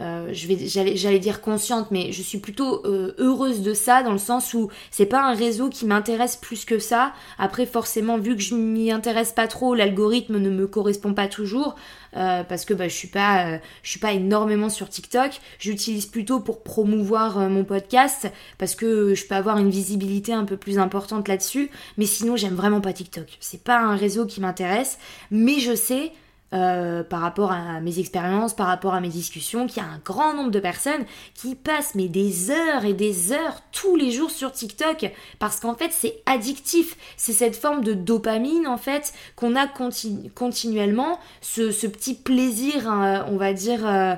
euh, 0.00 0.30
j'allais, 0.32 1.18
dire 1.20 1.40
consciente, 1.40 1.92
mais 1.92 2.10
je 2.10 2.20
suis 2.20 2.38
plutôt 2.38 2.84
euh, 2.84 3.14
heureuse 3.18 3.62
de 3.62 3.74
ça 3.74 4.02
dans 4.02 4.10
le 4.10 4.18
sens 4.18 4.52
où 4.52 4.68
c'est 4.90 5.06
pas 5.06 5.22
un 5.22 5.34
réseau 5.34 5.68
qui 5.68 5.86
m'intéresse 5.86 6.34
plus 6.34 6.64
que 6.64 6.80
ça. 6.80 7.12
Après, 7.38 7.64
forcément, 7.64 8.18
vu 8.18 8.34
que 8.34 8.42
je 8.42 8.56
m'y 8.56 8.90
intéresse 8.90 9.30
pas 9.30 9.46
trop, 9.46 9.72
l'algorithme 9.74 10.38
ne 10.38 10.50
me 10.50 10.66
correspond 10.66 11.14
pas 11.14 11.28
toujours 11.28 11.76
euh, 12.16 12.42
parce 12.42 12.64
que 12.64 12.74
bah, 12.74 12.88
je 12.88 12.94
suis 12.94 13.08
pas, 13.08 13.60
je 13.84 13.90
suis 13.90 14.00
pas 14.00 14.12
énormément 14.12 14.68
sur 14.68 14.88
TikTok. 14.88 15.40
J'utilise 15.60 16.06
plutôt 16.06 16.40
pour 16.40 16.64
promouvoir 16.64 17.38
mon 17.48 17.62
podcast 17.62 18.26
parce 18.58 18.74
que 18.74 19.14
je 19.14 19.26
peux 19.26 19.36
avoir 19.36 19.58
une 19.58 19.70
visibilité 19.70 20.32
un 20.32 20.44
peu 20.44 20.56
plus 20.56 20.80
importante 20.80 21.28
là-dessus. 21.28 21.70
Mais 21.98 22.06
sinon, 22.06 22.34
j'aime 22.34 22.54
vraiment 22.54 22.80
pas 22.80 22.92
TikTok. 22.92 23.38
C'est 23.38 23.62
pas 23.62 23.78
un 23.78 23.94
réseau 23.94 24.26
qui 24.26 24.40
m'intéresse, 24.40 24.98
mais 25.30 25.60
je 25.60 25.76
sais 25.76 26.10
euh, 26.54 27.02
par 27.02 27.20
rapport 27.20 27.50
à 27.52 27.80
mes 27.80 27.98
expériences, 27.98 28.54
par 28.54 28.68
rapport 28.68 28.94
à 28.94 29.00
mes 29.00 29.08
discussions, 29.08 29.66
qu'il 29.66 29.82
y 29.82 29.86
a 29.86 29.88
un 29.88 30.00
grand 30.04 30.34
nombre 30.34 30.50
de 30.50 30.60
personnes 30.60 31.04
qui 31.34 31.54
passent 31.54 31.96
des 31.96 32.50
heures 32.50 32.84
et 32.84 32.92
des 32.92 33.32
heures 33.32 33.60
tous 33.72 33.96
les 33.96 34.10
jours 34.10 34.30
sur 34.30 34.52
TikTok 34.52 35.12
parce 35.38 35.60
qu'en 35.60 35.74
fait 35.74 35.90
c'est 35.90 36.22
addictif, 36.26 36.96
c'est 37.16 37.32
cette 37.32 37.56
forme 37.56 37.82
de 37.82 37.92
dopamine 37.92 38.66
en 38.66 38.76
fait 38.76 39.12
qu'on 39.36 39.56
a 39.56 39.66
continuellement, 39.66 41.18
ce, 41.40 41.86
petit 41.86 42.14
plaisir, 42.14 42.88
hein, 42.88 43.26
on 43.28 43.36
va 43.36 43.52
dire, 43.52 43.86
euh, 43.86 44.14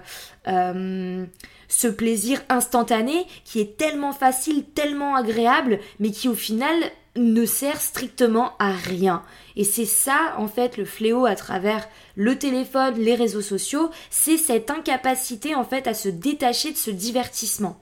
euh, 0.49 1.25
ce 1.69 1.89
plaisir 1.89 2.41
instantané 2.49 3.27
qui 3.45 3.61
est 3.61 3.77
tellement 3.77 4.13
facile, 4.13 4.65
tellement 4.65 5.17
agréable, 5.17 5.81
mais 6.01 6.11
qui 6.11 6.29
au 6.29 6.35
final 6.35 6.75
ne 7.17 7.45
sert 7.47 7.81
strictement 7.81 8.53
à 8.59 8.73
rien. 8.73 9.23
Et 9.57 9.65
c'est 9.65 9.87
ça, 9.87 10.35
en 10.39 10.49
fait, 10.49 10.77
le 10.77 10.85
fléau 10.85 11.27
à 11.27 11.35
travers 11.35 11.89
le 12.15 12.39
téléphone, 12.39 12.95
les 12.99 13.15
réseaux 13.15 13.43
sociaux, 13.43 13.91
c'est 14.11 14.37
cette 14.37 14.71
incapacité, 14.71 15.55
en 15.55 15.65
fait, 15.65 15.87
à 15.87 15.95
se 15.95 16.09
détacher 16.09 16.73
de 16.73 16.77
ce 16.77 16.91
divertissement. 16.91 17.79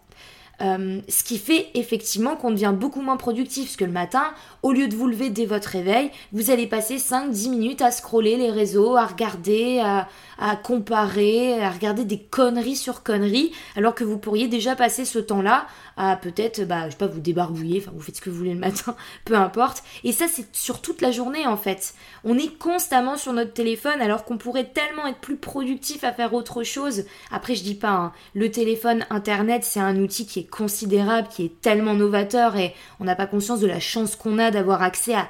Euh, 0.61 1.00
ce 1.09 1.25
qui 1.25 1.38
fait 1.38 1.69
effectivement 1.75 2.37
qu'on 2.37 2.53
devient 2.53 2.75
beaucoup 2.79 3.00
moins 3.00 3.17
productif, 3.17 3.64
parce 3.64 3.76
que 3.76 3.85
le 3.85 3.91
matin, 3.91 4.33
au 4.62 4.73
lieu 4.73 4.87
de 4.87 4.95
vous 4.95 5.09
lever 5.09 5.31
dès 5.31 5.47
votre 5.47 5.69
réveil, 5.69 6.11
vous 6.33 6.50
allez 6.50 6.69
passer 6.69 6.99
5-10 6.99 7.50
minutes 7.50 7.83
à 7.83 7.91
scroller 7.91 8.37
les 8.37 8.50
réseaux, 8.50 8.97
à 8.97 9.07
regarder, 9.07 9.81
à, 9.81 10.09
à, 10.38 10.55
comparer, 10.55 11.61
à 11.61 11.71
regarder 11.71 12.05
des 12.05 12.19
conneries 12.21 12.76
sur 12.76 13.03
conneries, 13.03 13.50
alors 13.76 13.95
que 13.95 14.05
vous 14.05 14.19
pourriez 14.19 14.47
déjà 14.47 14.76
passer 14.76 15.05
ce 15.05 15.19
temps-là 15.19 15.67
à 15.97 16.17
peut-être, 16.17 16.65
bah, 16.65 16.87
je 16.87 16.93
sais 16.93 16.97
pas, 16.97 17.07
vous 17.07 17.21
débarbouiller, 17.21 17.81
enfin 17.81 17.93
vous 17.95 18.03
faites 18.03 18.17
ce 18.17 18.21
que 18.21 18.31
vous 18.31 18.37
voulez 18.37 18.55
le 18.55 18.61
matin, 18.61 18.97
peu 19.25 19.35
importe. 19.35 19.83
Et 20.03 20.13
ça, 20.13 20.27
c'est 20.29 20.55
sur 20.55 20.81
toute 20.81 21.01
la 21.01 21.11
journée 21.11 21.47
en 21.47 21.57
fait. 21.57 21.95
On 22.25 22.39
est 22.39 22.59
constamment 22.59 23.17
sur 23.17 23.33
notre 23.33 23.53
téléphone 23.53 24.01
alors 24.01 24.25
qu'on 24.25 24.39
pourrait 24.39 24.71
tellement 24.71 25.07
être 25.07 25.19
plus 25.19 25.37
productif 25.37 26.05
à 26.05 26.13
faire 26.13 26.35
autre 26.35 26.63
chose. 26.63 27.05
Après, 27.31 27.55
je 27.55 27.63
dis 27.63 27.75
pas, 27.75 27.91
hein, 27.91 28.13
le 28.35 28.51
téléphone, 28.51 29.07
Internet, 29.11 29.65
c'est 29.65 29.81
un 29.81 29.97
outil 29.97 30.27
qui 30.27 30.41
est 30.41 30.51
considérable, 30.51 31.29
qui 31.29 31.45
est 31.45 31.61
tellement 31.61 31.95
novateur 31.95 32.57
et 32.57 32.75
on 33.01 33.05
n'a 33.05 33.17
pas 33.17 33.27
conscience 33.27 33.61
de 33.61 33.67
la 33.67 33.81
chance 33.81 34.17
qu'on 34.17 34.39
a 34.39 34.51
d'avoir 34.51 34.83
accès 34.83 35.15
à, 35.15 35.29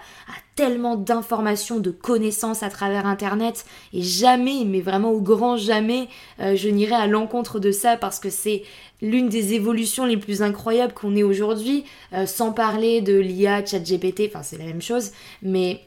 tellement 0.55 0.97
d'informations, 0.97 1.81
de 1.81 1.91
connaissances 1.91 2.63
à 2.63 2.71
travers 2.71 3.07
Internet. 3.07 3.65
Et 3.93 4.03
jamais, 4.03 4.65
mais 4.65 4.81
vraiment 4.81 5.11
au 5.11 5.21
grand 5.21 5.57
jamais, 5.57 6.09
euh, 6.41 6.57
je 6.57 6.69
n'irai 6.69 6.95
à 6.95 7.07
l'encontre 7.07 7.59
de 7.59 7.73
ça 7.73 7.97
parce 7.97 8.19
que 8.19 8.31
c'est 8.31 8.63
l'une 9.03 9.29
des 9.29 9.55
évolutions 9.55 10.07
les 10.07 10.17
plus 10.17 10.43
incroyables 10.43 10.93
qu'on 10.93 11.17
ait 11.17 11.23
aujourd'hui, 11.23 11.85
euh, 12.13 12.27
sans 12.27 12.53
parler 12.53 13.01
de 13.01 13.19
l'IA, 13.19 13.65
ChatGPT, 13.65 14.29
enfin 14.29 14.43
c'est 14.43 14.59
la 14.59 14.65
même 14.65 14.83
chose, 14.83 15.13
mais 15.43 15.81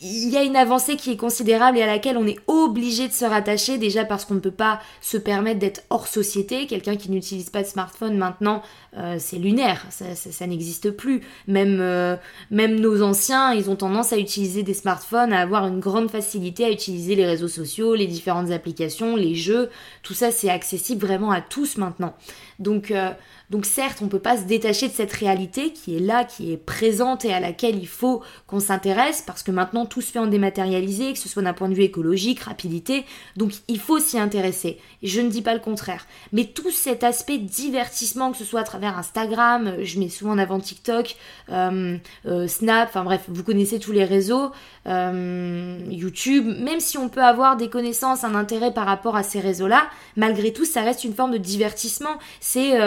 il 0.00 0.28
y 0.28 0.36
a 0.36 0.44
une 0.44 0.54
avancée 0.54 0.96
qui 0.96 1.10
est 1.10 1.16
considérable 1.16 1.76
et 1.76 1.82
à 1.82 1.86
laquelle 1.86 2.16
on 2.16 2.26
est 2.26 2.38
obligé 2.46 3.08
de 3.08 3.12
se 3.12 3.24
rattacher, 3.24 3.78
déjà 3.78 4.04
parce 4.04 4.24
qu'on 4.24 4.34
ne 4.34 4.40
peut 4.40 4.52
pas 4.52 4.80
se 5.00 5.16
permettre 5.16 5.58
d'être 5.58 5.82
hors 5.90 6.06
société. 6.06 6.66
Quelqu'un 6.68 6.96
qui 6.96 7.10
n'utilise 7.10 7.50
pas 7.50 7.62
de 7.62 7.66
smartphone 7.66 8.16
maintenant, 8.16 8.62
euh, 8.96 9.16
c'est 9.18 9.38
lunaire, 9.38 9.84
ça, 9.90 10.46
n'existe 10.46 10.92
plus. 10.92 11.22
Même, 11.48 11.78
euh, 11.80 12.16
même 12.52 12.78
nos 12.78 13.02
anciens, 13.02 13.52
ils 13.52 13.70
ont 13.70 13.76
tendance 13.76 14.12
à 14.12 14.18
utiliser 14.18 14.62
des 14.62 14.74
smartphones, 14.74 15.32
à 15.32 15.40
avoir 15.40 15.66
une 15.66 15.80
grande 15.80 16.10
facilité 16.10 16.64
à 16.64 16.70
utiliser 16.70 17.16
les 17.16 17.26
réseaux 17.26 17.48
sociaux, 17.48 17.96
les 17.96 18.06
différentes 18.06 18.52
applications, 18.52 19.16
les 19.16 19.34
jeux. 19.34 19.68
Tout 20.04 20.14
ça, 20.14 20.30
c'est 20.30 20.50
accessible 20.50 21.04
vraiment 21.06 21.32
à 21.32 21.40
tous 21.40 21.76
maintenant. 21.76 22.14
Donc, 22.60 22.92
euh, 22.92 23.10
donc 23.50 23.64
certes, 23.64 23.98
on 24.02 24.04
ne 24.04 24.10
peut 24.10 24.18
pas 24.18 24.36
se 24.36 24.42
détacher 24.42 24.88
de 24.88 24.92
cette 24.92 25.12
réalité 25.12 25.72
qui 25.72 25.96
est 25.96 26.00
là, 26.00 26.24
qui 26.24 26.52
est 26.52 26.58
présente 26.58 27.24
et 27.24 27.32
à 27.32 27.40
laquelle 27.40 27.78
il 27.78 27.88
faut 27.88 28.22
qu'on 28.46 28.60
s'intéresse 28.60 29.22
parce 29.26 29.42
que 29.42 29.50
maintenant 29.50 29.86
tout 29.86 30.02
se 30.02 30.12
fait 30.12 30.18
en 30.18 30.26
dématérialisé, 30.26 31.14
que 31.14 31.18
ce 31.18 31.30
soit 31.30 31.42
d'un 31.42 31.54
point 31.54 31.70
de 31.70 31.74
vue 31.74 31.82
écologique, 31.82 32.40
rapidité, 32.40 33.06
donc 33.36 33.52
il 33.68 33.78
faut 33.78 34.00
s'y 34.00 34.18
intéresser. 34.18 34.78
Je 35.02 35.22
ne 35.22 35.30
dis 35.30 35.40
pas 35.40 35.54
le 35.54 35.60
contraire. 35.60 36.06
Mais 36.32 36.44
tout 36.44 36.70
cet 36.70 37.04
aspect 37.04 37.38
divertissement, 37.38 38.32
que 38.32 38.36
ce 38.36 38.44
soit 38.44 38.60
à 38.60 38.64
travers 38.64 38.98
Instagram, 38.98 39.76
je 39.82 39.98
mets 39.98 40.10
souvent 40.10 40.32
en 40.32 40.38
avant 40.38 40.60
TikTok, 40.60 41.16
euh, 41.50 41.96
euh, 42.26 42.46
Snap, 42.48 42.88
enfin 42.88 43.04
bref, 43.04 43.22
vous 43.28 43.44
connaissez 43.44 43.78
tous 43.78 43.92
les 43.92 44.04
réseaux, 44.04 44.50
euh, 44.86 45.78
YouTube, 45.88 46.46
même 46.60 46.80
si 46.80 46.98
on 46.98 47.08
peut 47.08 47.22
avoir 47.22 47.56
des 47.56 47.70
connaissances, 47.70 48.24
un 48.24 48.34
intérêt 48.34 48.74
par 48.74 48.84
rapport 48.84 49.16
à 49.16 49.22
ces 49.22 49.40
réseaux-là, 49.40 49.88
malgré 50.16 50.52
tout, 50.52 50.66
ça 50.66 50.82
reste 50.82 51.04
une 51.04 51.14
forme 51.14 51.32
de 51.32 51.38
divertissement. 51.38 52.18
C'est 52.40 52.78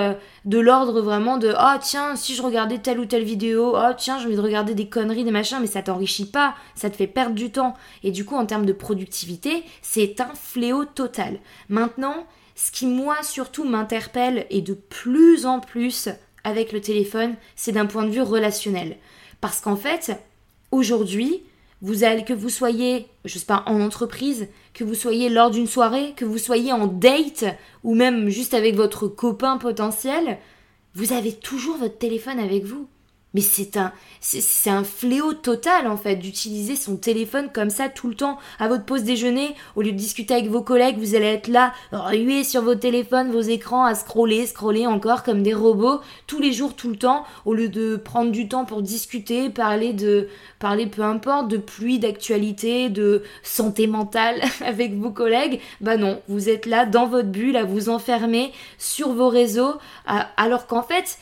de 0.46 0.60
l'ordre 0.60 1.02
vraiment 1.02 1.38
de 1.38 1.54
oh 1.54 1.78
tiens 1.82 2.16
si 2.16 2.34
je 2.36 2.42
regardais 2.42 2.80
telle 2.80 3.00
ou 3.00 3.06
telle 3.06 3.24
vidéo 3.24 3.76
oh 3.76 3.94
tiens 3.96 4.18
j'ai 4.18 4.26
envie 4.26 4.36
de 4.36 4.42
regarder 4.42 4.74
des 4.74 4.90
conneries 4.90 5.24
des 5.24 5.32
machins 5.32 5.60
mais 5.62 5.68
ça 5.68 5.84
t'enrichit 5.84 6.26
pas 6.26 6.56
ça 6.74 6.90
te 6.90 6.96
fait 6.96 7.08
perdre 7.08 7.36
du 7.36 7.52
temps. 7.52 7.76
Et 8.04 8.12
du 8.12 8.26
coup 8.26 8.36
en 8.36 8.46
termes 8.46 8.66
de 8.66 8.74
productivité 8.74 9.64
c'est 9.82 10.20
un 10.20 10.34
fléau 10.34 10.86
total. 10.86 11.40
Maintenant 11.70 12.26
ce 12.56 12.72
qui 12.72 12.88
moi 12.88 13.18
surtout 13.22 13.64
m'interpelle 13.64 14.46
et 14.50 14.62
de 14.62 14.74
plus 14.74 15.46
en 15.46 15.60
plus 15.60 16.10
avec 16.44 16.72
le 16.72 16.82
téléphone 16.82 17.36
c'est 17.56 17.74
d'un 17.74 17.86
point 17.86 18.06
de 18.06 18.12
vue 18.12 18.22
relationnel. 18.22 18.98
Parce 19.42 19.62
qu'en 19.62 19.76
fait 19.76 20.12
aujourd'hui 20.72 21.44
vous 21.82 22.04
allez, 22.04 22.24
que 22.24 22.34
vous 22.34 22.50
soyez, 22.50 23.08
je 23.26 23.40
sais 23.40 23.46
pas, 23.46 23.64
en 23.66 23.82
entreprise, 23.82 24.48
que 24.82 24.86
vous 24.88 24.96
soyez 24.96 25.30
lors 25.30 25.52
d'une 25.52 25.68
soirée, 25.68 26.14
que 26.16 26.26
vous 26.26 26.40
soyez 26.40 26.74
en 26.74 26.88
date, 26.88 27.46
ou 27.84 27.94
même 27.94 28.30
juste 28.30 28.56
avec 28.56 28.74
votre 28.74 29.08
copain 29.08 29.58
potentiel, 29.58 30.40
vous 30.96 31.14
avez 31.14 31.34
toujours 31.34 31.78
votre 31.78 32.00
téléphone 32.00 32.40
avec 32.40 32.64
vous. 32.64 32.88
Mais 33.34 33.42
c'est 33.42 33.78
un, 33.78 33.94
c'est 34.20 34.70
un 34.70 34.84
fléau 34.84 35.34
total 35.34 35.88
en 35.88 35.96
fait 35.96 36.18
d'utiliser 36.18 36.76
son 36.76 36.98
téléphone 36.98 37.50
comme 37.54 37.70
ça 37.70 37.88
tout 37.88 38.10
le 38.10 38.16
temps 38.16 38.38
à 38.60 38.68
votre 38.68 38.84
pause 38.84 39.04
déjeuner. 39.04 39.56
Au 39.76 39.82
lieu 39.82 39.94
de 39.94 39.98
discuter 39.98 40.34
avec 40.34 40.50
vos 40.50 40.62
collègues, 40.62 40.98
vous 40.98 41.16
allez 41.16 41.28
être 41.28 41.48
là, 41.48 41.74
ruer 41.94 42.44
sur 42.44 42.62
vos 42.62 42.76
téléphones, 42.76 43.32
vos 43.32 43.42
écrans, 43.42 43.86
à 43.86 43.96
scroller, 43.96 44.46
scroller 44.46 44.86
encore 44.86 45.24
comme 45.24 45.44
des 45.44 45.54
robots 45.54 46.02
tous 46.28 46.40
les 46.40 46.52
jours, 46.52 46.76
tout 46.76 46.90
le 46.90 46.98
temps. 46.98 47.24
Au 47.46 47.54
lieu 47.54 47.70
de 47.70 47.96
prendre 47.96 48.32
du 48.32 48.50
temps 48.50 48.66
pour 48.66 48.82
discuter, 48.82 49.50
parler 49.50 49.94
de, 49.94 50.28
parler 50.60 50.88
peu 50.88 51.02
importe 51.02 51.48
de 51.48 51.58
pluie, 51.58 52.00
d'actualité, 52.00 52.90
de 52.90 53.24
santé 53.44 53.88
mentale 53.88 54.42
avec 54.66 54.94
vos 54.94 55.12
collègues, 55.12 55.62
bah 55.80 55.96
non, 55.96 56.22
vous 56.28 56.50
êtes 56.50 56.66
là 56.66 56.86
dans 56.86 57.08
votre 57.08 57.30
bulle 57.30 57.56
à 57.56 57.64
vous 57.64 57.90
enfermer 57.90 58.52
sur 58.78 59.14
vos 59.14 59.30
réseaux, 59.30 59.76
alors 60.36 60.68
qu'en 60.68 60.84
fait 60.84 61.18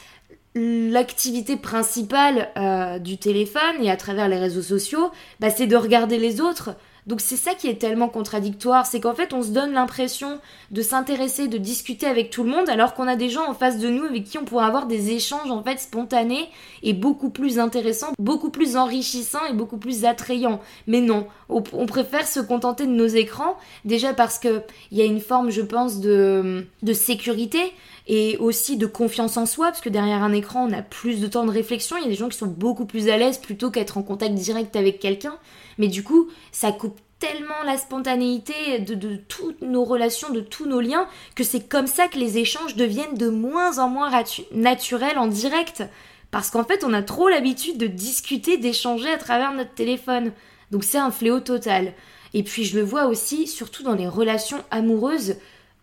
l'activité 0.56 1.58
principale 1.58 2.50
euh, 2.58 3.00
du 3.00 3.18
téléphone 3.18 3.82
et 3.82 3.91
à 3.91 3.98
travers 3.98 4.27
les 4.27 4.38
réseaux 4.38 4.62
sociaux, 4.62 5.12
bah, 5.39 5.50
c'est 5.50 5.68
de 5.68 5.75
regarder 5.75 6.18
les 6.18 6.41
autres. 6.41 6.72
Donc 7.10 7.22
c'est 7.22 7.38
ça 7.38 7.56
qui 7.56 7.68
est 7.68 7.82
tellement 7.82 8.08
contradictoire, 8.08 8.86
c'est 8.86 9.00
qu'en 9.00 9.15
fait 9.15 9.34
on 9.34 9.41
se 9.41 9.50
donne 9.50 9.72
l'impression 9.72 10.39
de 10.70 10.82
s'intéresser, 10.84 11.48
de 11.48 11.58
discuter 11.58 12.06
avec 12.06 12.29
tout 12.29 12.44
le 12.44 12.51
monde, 12.51 12.70
alors 12.70 12.94
qu'on 12.94 13.08
a 13.08 13.15
des 13.15 13.29
gens 13.29 13.50
en 13.50 13.56
face 13.56 13.79
de 13.79 13.89
nous 13.89 14.03
avec 14.03 14.25
qui 14.25 14.38
on 14.38 14.46
pourrait 14.46 14.65
avoir 14.65 14.86
des 14.86 15.10
échanges 15.10 15.50
en 15.50 15.63
fait 15.63 15.79
spontanés 15.79 16.50
et 16.84 16.94
beaucoup 16.94 17.32
plus 17.32 17.58
intéressants, 17.58 18.12
beaucoup 18.20 18.51
plus 18.51 18.77
enrichissants 18.77 19.44
et 19.50 19.53
beaucoup 19.53 19.77
plus 19.77 20.06
attrayants. 20.06 20.60
Mais 20.86 21.01
non, 21.01 21.25
on, 21.50 21.62
préfère 21.88 22.27
se 22.27 22.41
contenter 22.41 22.86
de 22.86 22.91
nos 22.91 23.08
écrans, 23.08 23.58
déjà 23.86 24.13
parce 24.13 24.38
que 24.38 24.62
il 24.91 25.00
y 25.00 25.01
a 25.01 25.06
une 25.06 25.22
forme, 25.22 25.50
je 25.50 25.62
pense, 25.62 26.00
de, 26.01 26.68
de 26.84 26.94
sécurité 26.94 27.74
et 28.10 28.38
aussi 28.38 28.75
de 28.75 28.88
confiance 28.88 29.38
en 29.38 29.46
soi, 29.46 29.68
parce 29.68 29.82
que 29.82 29.89
derrière 29.89 30.24
un 30.24 30.34
écran, 30.34 30.68
on 30.68 30.74
a 30.74 30.82
plus 30.82 31.22
de 31.22 31.28
temps 31.28 31.46
de 31.46 31.51
réflexion. 31.51 31.96
Il 31.96 32.01
y 32.01 32.06
a 32.08 32.10
des 32.10 32.16
gens 32.16 32.28
qui 32.28 32.39
sont 32.39 32.48
beaucoup 32.48 32.86
plus 32.86 33.08
à 33.08 33.18
l'aise 33.18 33.38
plutôt 33.38 33.70
qu'être 33.70 34.00
en 34.00 34.04
contact 34.04 34.34
direct 34.34 34.75
avec 34.75 35.00
quelqu'un. 35.00 35.38
Mais 35.78 35.88
du 35.88 36.04
coup, 36.04 36.28
ça 36.51 36.72
coupe 36.72 37.00
tellement 37.20 37.62
la 37.66 37.78
spontanéité 37.78 38.80
de, 38.80 39.16
toutes 39.16 39.62
nos 39.62 39.84
relations, 39.84 40.32
de 40.32 40.39
tous 40.39 40.66
nos 40.66 40.82
liens, 40.82 41.08
que 41.36 41.44
c'est 41.44 41.70
comme 41.70 41.86
ça 41.86 42.08
que 42.08 42.18
les 42.18 42.39
échanges 42.39 42.75
deviennent 42.75 43.13
de 43.13 43.30
moins 43.30 43.78
en 43.78 43.89
moins 43.89 44.10
naturels 44.54 45.20
en 45.20 45.28
direct. 45.28 45.84
Parce 46.32 46.50
qu'en 46.50 46.63
fait, 46.63 46.84
on 46.84 46.94
a 46.94 47.04
trop 47.04 47.30
l'habitude 47.30 47.78
de 47.78 47.86
discuter, 47.86 48.58
d'échanger 48.58 49.12
à 49.12 49.18
travers 49.18 49.54
notre 49.54 49.75
téléphone. 49.75 50.32
Donc 50.72 50.84
c'est 50.84 50.98
un 50.98 51.12
fléau 51.12 51.42
total. 51.42 51.94
Et 52.34 52.42
puis 52.42 52.63
je 52.63 52.75
le 52.75 52.84
vois 52.84 53.06
aussi, 53.06 53.46
surtout 53.46 53.84
dans 53.84 53.96
les 53.96 54.08
relations 54.08 54.63
amoureuses, 54.72 55.36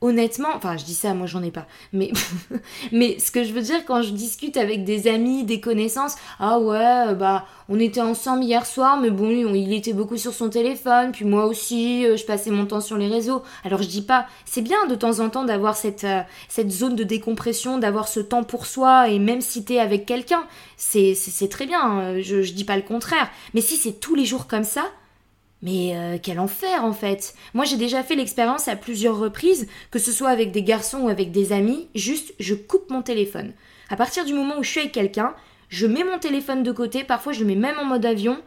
honnêtement, 0.03 0.51
enfin 0.55 0.77
je 0.77 0.85
dis 0.85 0.95
ça, 0.95 1.15
moi 1.15 1.27
j'en 1.27 1.43
ai 1.43 1.51
pas, 1.51 1.67
mais, 1.93 2.13
mais 2.93 3.19
ce 3.19 3.31
que 3.31 3.45
je 3.45 3.53
veux 3.53 3.63
dire 3.63 3.85
quand 3.87 4.03
je 4.03 4.11
discute 4.11 4.57
avec 4.57 4.85
des 4.85 5.09
amis, 5.09 5.45
des 5.45 5.61
connaissances, 5.61 6.17
ah 6.39 6.59
ouais, 6.59 7.15
bah 7.15 7.47
on 7.69 7.81
était 7.81 8.03
ensemble 8.03 8.45
hier 8.45 8.67
soir, 8.67 9.01
mais 9.01 9.11
bon, 9.11 9.31
il 9.31 9.73
était 9.73 9.95
beaucoup 9.95 10.17
sur 10.19 10.35
son 10.35 10.51
téléphone, 10.51 11.13
puis 11.13 11.25
moi 11.25 11.47
aussi, 11.47 12.07
euh, 12.07 12.17
je 12.17 12.25
passais 12.25 12.51
mon 12.51 12.67
temps 12.67 12.81
sur 12.81 12.97
les 12.97 13.09
réseaux. 13.09 13.43
Alors 13.65 13.83
je 13.83 13.89
dis 13.89 14.03
pas, 14.03 14.27
c'est 14.45 14.63
bien 14.63 14.87
de 14.87 14.95
temps 14.95 15.19
en 15.21 15.31
temps 15.31 15.45
d'avoir 15.45 15.77
cette, 15.77 16.05
euh, 16.05 16.21
cette 16.49 16.71
zone 16.71 16.95
de 16.95 17.03
décompression, 17.03 17.79
d'avoir 17.79 18.07
ce 18.07 18.21
temps 18.21 18.45
pour 18.45 18.67
soi, 18.67 19.09
et 19.09 19.19
même 19.19 19.41
si 19.41 19.65
t'es 19.65 19.79
avec 19.79 20.07
quelqu'un, 20.07 20.45
c'est 20.77 21.17
très 21.51 21.67
bien, 21.67 22.21
je, 22.21 22.43
je 22.43 22.53
dis 22.53 22.65
pas 22.65 22.77
le 22.77 22.83
contraire, 22.83 23.31
mais 23.55 23.61
si 23.61 23.77
c'est 23.77 23.99
tous 23.99 24.15
les 24.15 24.27
jours 24.27 24.47
comme 24.47 24.65
ça, 24.65 24.85
mais 25.63 25.97
euh, 25.97 26.19
quel 26.23 26.39
enfer 26.39 26.85
en 26.85 26.93
fait 26.93 27.35
Moi 27.55 27.65
j'ai 27.65 27.77
déjà 27.77 28.03
fait 28.03 28.17
l'expérience 28.17 28.69
à 28.69 28.77
plusieurs 28.77 29.19
reprises, 29.19 29.67
que 29.91 29.99
ce 29.99 30.13
soit 30.13 30.31
avec 30.31 30.53
des 30.53 30.63
garçons 30.63 31.01
ou 31.01 31.09
avec 31.09 31.33
des 31.33 31.53
amis, 31.53 31.89
juste 31.95 32.35
je 32.39 32.55
coupe 32.55 32.91
mon 32.91 33.03
téléphone. 33.03 33.53
À 33.89 33.97
partir 33.97 34.25
du 34.25 34.35
moment 34.35 34.59
où 34.59 34.63
je 34.63 34.71
suis 34.71 34.81
avec 34.81 34.93
quelqu'un, 34.93 35.35
je 35.69 35.87
mets 35.87 36.05
mon 36.05 36.19
téléphone 36.19 36.63
de 36.63 36.73
côté, 36.73 37.05
parfois 37.05 37.33
je 37.33 37.41
le 37.41 37.47
mets 37.47 37.55
même 37.55 37.79
en 37.79 37.85
mode 37.85 38.07
avion, 38.07 38.39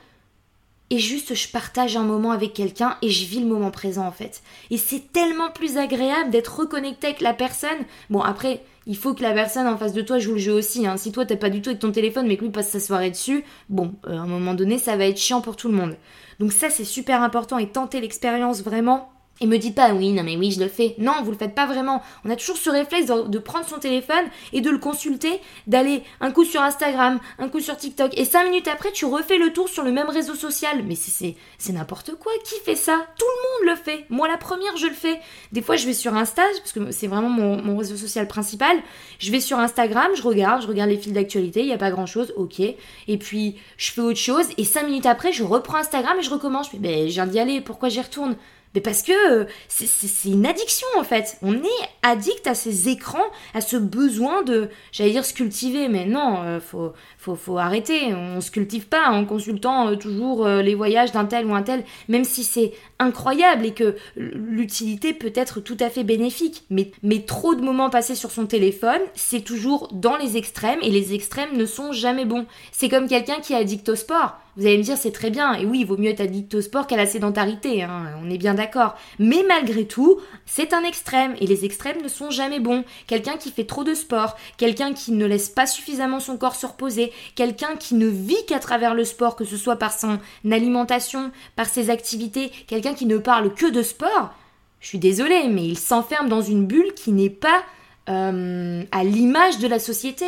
et 0.90 0.98
juste 0.98 1.36
je 1.36 1.48
partage 1.50 1.96
un 1.98 2.04
moment 2.04 2.32
avec 2.32 2.54
quelqu'un 2.54 2.98
et 3.02 3.10
je 3.10 3.26
vis 3.26 3.40
le 3.40 3.46
moment 3.46 3.72
présent 3.72 4.08
en 4.08 4.12
fait. 4.12 4.42
Et 4.72 4.78
c'est 4.78 5.12
tellement 5.12 5.52
plus 5.52 5.78
agréable 5.78 6.32
d'être 6.32 6.60
reconnecté 6.60 7.08
avec 7.08 7.22
la 7.22 7.34
personne. 7.34 7.70
Bon 8.10 8.22
après, 8.22 8.64
il 8.88 8.98
faut 8.98 9.14
que 9.14 9.22
la 9.22 9.34
personne 9.34 9.68
en 9.68 9.78
face 9.78 9.94
de 9.94 10.02
toi 10.02 10.18
joue 10.18 10.34
le 10.34 10.40
jeu 10.40 10.54
aussi. 10.54 10.88
Hein. 10.88 10.98
Si 10.98 11.12
toi 11.12 11.26
t'es 11.26 11.38
pas 11.38 11.50
du 11.50 11.62
tout 11.62 11.70
avec 11.70 11.80
ton 11.80 11.92
téléphone 11.92 12.28
mais 12.28 12.38
que 12.38 12.44
lui 12.44 12.52
passe 12.52 12.70
sa 12.70 12.80
soirée 12.80 13.12
dessus, 13.12 13.44
bon, 13.70 13.94
euh, 14.08 14.18
à 14.18 14.22
un 14.22 14.28
moment 14.28 14.56
donné 14.56 14.80
ça 14.80 14.98
va 14.98 15.06
être 15.06 15.20
chiant 15.20 15.42
pour 15.42 15.56
tout 15.56 15.68
le 15.68 15.76
monde. 15.76 15.96
Donc 16.40 16.54
ça 16.54 16.70
c'est 16.70 16.86
super 16.86 17.22
important 17.22 17.58
et 17.58 17.70
tenter 17.70 18.02
l'expérience 18.02 18.64
vraiment 18.64 19.10
et 19.42 19.48
me 19.48 19.58
dites 19.58 19.76
pas 19.76 19.94
oui, 19.94 20.12
non 20.12 20.24
mais 20.24 20.38
oui, 20.38 20.52
je 20.52 20.60
le 20.60 20.68
fais. 20.68 20.96
Non, 20.98 21.14
vous 21.24 21.32
le 21.32 21.38
faites 21.38 21.56
pas 21.56 21.66
vraiment. 21.66 22.02
On 22.26 22.30
a 22.30 22.36
toujours 22.36 22.58
ce 22.58 22.70
réflexe 22.70 23.08
de, 23.08 23.40
prendre 23.40 23.66
son 23.66 23.78
téléphone 23.78 24.26
et 24.54 24.62
de 24.62 24.70
le 24.70 24.78
consulter, 24.78 25.40
d'aller 25.68 26.04
un 26.20 26.32
coup 26.32 26.44
sur 26.44 26.62
Instagram, 26.62 27.20
un 27.38 27.50
coup 27.50 27.60
sur 27.60 27.78
TikTok, 27.78 28.18
et 28.18 28.26
cinq 28.26 28.46
minutes 28.46 28.68
après, 28.68 28.92
tu 28.92 29.06
refais 29.06 29.38
le 29.38 29.54
tour 29.54 29.70
sur 29.70 29.84
le 29.84 29.92
même 29.92 30.10
réseau 30.10 30.36
social. 30.36 30.84
Mais 30.86 30.96
c'est 30.96 31.74
n'importe 31.74 32.16
quoi. 32.16 32.32
Qui 32.44 32.56
fait 32.64 32.76
ça? 32.76 33.06
Tout 33.18 33.26
le 33.26 33.68
monde 33.68 33.78
le 33.78 33.84
fait. 33.84 34.06
Moi, 34.10 34.28
la 34.28 34.38
première, 34.38 34.76
je 34.78 34.88
le 34.88 34.94
fais. 34.94 35.20
Des 35.52 35.62
fois, 35.62 35.76
je 35.76 35.86
vais 35.86 35.94
sur 35.94 36.16
Insta, 36.16 36.44
parce 36.58 36.72
que 36.72 36.92
c'est 36.92 37.08
vraiment 37.08 37.30
mon, 37.30 37.62
mon, 37.62 37.78
réseau 37.78 37.96
social 37.96 38.28
principal. 38.28 38.78
Je 39.20 39.32
vais 39.32 39.40
sur 39.40 39.60
Instagram, 39.60 40.12
je 40.16 40.22
regarde, 40.22 40.62
je 40.62 40.68
regarde 40.68 40.90
les 40.90 40.98
fils 40.98 41.14
d'actualité, 41.14 41.62
il 41.62 41.68
n'y 41.68 41.74
a 41.74 41.78
pas 41.78 41.92
grand 41.92 42.06
chose, 42.06 42.34
ok. 42.36 42.60
Et 42.60 43.18
puis, 43.18 43.56
je 43.78 43.92
fais 43.92 44.02
autre 44.02 44.20
chose, 44.20 44.48
et 44.58 44.64
cinq 44.64 44.86
minutes 44.88 45.06
après, 45.06 45.32
je 45.32 45.44
reprends 45.44 45.78
Instagram 45.78 46.18
et 46.20 46.24
je 46.24 46.30
recommence. 46.30 46.70
Je 46.72 46.78
ben, 46.78 47.08
je 47.08 47.14
viens 47.14 47.28
d'y 47.28 47.40
aller, 47.40 47.62
pourquoi 47.62 47.90
j'y 47.90 48.02
retourne? 48.02 48.36
Mais 48.76 48.82
parce 48.82 49.02
que 49.02 49.42
euh, 49.42 49.46
c'est 49.68 50.30
une 50.30 50.46
addiction 50.46 50.88
en 50.98 51.04
fait. 51.04 51.38
On 51.42 51.56
est 51.56 51.90
addict 52.04 52.46
à 52.46 52.54
ces 52.54 52.90
écrans, 52.90 53.18
à 53.54 53.62
ce 53.62 53.78
besoin 53.78 54.44
de, 54.44 54.70
j'allais 54.92 55.12
dire 55.12 55.26
se 55.26 55.34
cultiver, 55.34 55.88
mais 55.88 56.06
non, 56.06 56.44
euh, 56.44 56.60
faut, 56.60 56.94
faut, 57.18 57.36
faut, 57.36 57.58
arrêter. 57.58 58.14
On 58.14 58.42
se 58.42 58.52
cultive 58.52 58.88
pas 58.88 59.10
en 59.10 59.26
consultant 59.26 59.88
euh, 59.88 59.96
toujours 59.96 60.48
les 60.48 60.76
voyages 60.76 61.12
d'un 61.12 61.26
tel 61.26 61.46
ou 61.46 61.56
un 61.56 61.64
tel, 61.64 61.84
même 62.08 62.24
si 62.24 62.44
c'est 62.44 62.74
incroyable 63.00 63.66
et 63.66 63.74
que 63.74 63.96
l'utilité 64.16 65.14
peut 65.14 65.34
être 65.36 65.60
tout 65.60 65.78
à 65.80 65.90
fait 65.90 66.04
bénéfique. 66.04 66.64
Mais, 66.70 66.92
mais 67.02 67.22
trop 67.22 67.56
de 67.56 67.62
moments 67.62 67.90
passés 67.90 68.16
sur 68.16 68.32
son 68.32 68.46
téléphone, 68.46 69.02
c'est 69.16 69.42
toujours 69.42 69.90
dans 69.92 70.18
les 70.18 70.38
extrêmes 70.38 70.80
et 70.82 70.92
les 70.92 71.14
extrêmes 71.14 71.58
ne 71.58 71.66
sont 71.66 71.92
jamais 71.92 72.26
bons. 72.26 72.46
C'est 72.72 72.90
comme 72.90 73.08
quelqu'un 73.08 73.40
qui 73.40 73.54
est 73.54 73.58
addict 73.58 73.90
au 73.90 73.96
sport 73.96 74.38
Vous 74.60 74.66
allez 74.66 74.78
me 74.78 74.84
dire, 74.84 74.98
c'est 74.98 75.14
très 75.14 75.30
bien. 75.30 75.54
Et 75.54 75.66
oui, 75.66 75.80
il 75.80 75.86
vaut 75.86 75.96
mieux 75.96 76.10
être 76.10 76.20
addict 76.20 76.54
au 76.54 76.62
sport 76.62 76.86
qu'à 76.86 76.98
la 76.98 77.06
sédentarité, 77.06 77.84
hein, 77.84 78.08
on 78.22 78.30
est 78.30 78.38
bien 78.38 78.56
d'accord. 78.56 78.96
Mais 79.18 79.42
malgré 79.48 79.88
tout, 79.88 80.20
c'est 80.46 80.74
un 80.74 80.84
extrême. 80.84 81.34
Et 81.40 81.48
les 81.48 81.64
extrêmes 81.64 82.02
ne 82.04 82.10
sont 82.10 82.30
jamais 82.30 82.60
bons. 82.60 82.84
Quelqu'un 83.08 83.38
qui 83.38 83.52
fait 83.52 83.64
trop 83.64 83.86
de 83.86 83.94
sport, 83.94 84.36
quelqu'un 84.58 84.92
qui 84.92 85.14
ne 85.14 85.26
laisse 85.26 85.48
pas 85.48 85.66
suffisamment 85.66 86.20
son 86.20 86.36
corps 86.36 86.56
se 86.56 86.66
reposer, 86.66 87.14
quelqu'un 87.36 87.78
qui 87.78 87.96
ne 87.96 88.08
vit 88.08 88.46
qu'à 88.48 88.60
travers 88.60 88.96
le 88.96 89.06
sport, 89.06 89.38
que 89.38 89.46
ce 89.46 89.56
soit 89.56 89.78
par 89.78 89.98
son 89.98 90.20
alimentation, 90.52 91.32
par 91.56 91.68
ses 91.68 91.90
activités, 91.90 92.52
quelqu'un 92.68 92.96
qui 92.96 93.06
ne 93.06 93.18
parle 93.18 93.54
que 93.54 93.72
de 93.72 93.82
sport, 93.82 94.34
je 94.82 94.90
suis 94.90 95.00
désolée, 95.00 95.48
mais 95.48 95.64
il 95.64 95.80
s'enferme 95.80 96.28
dans 96.28 96.42
une 96.42 96.66
bulle 96.66 96.94
qui 96.96 97.14
n'est 97.14 97.30
pas 97.30 97.64
euh, 98.10 98.84
à 98.92 99.06
l'image 99.06 99.60
de 99.60 99.68
la 99.70 99.80
société. 99.80 100.26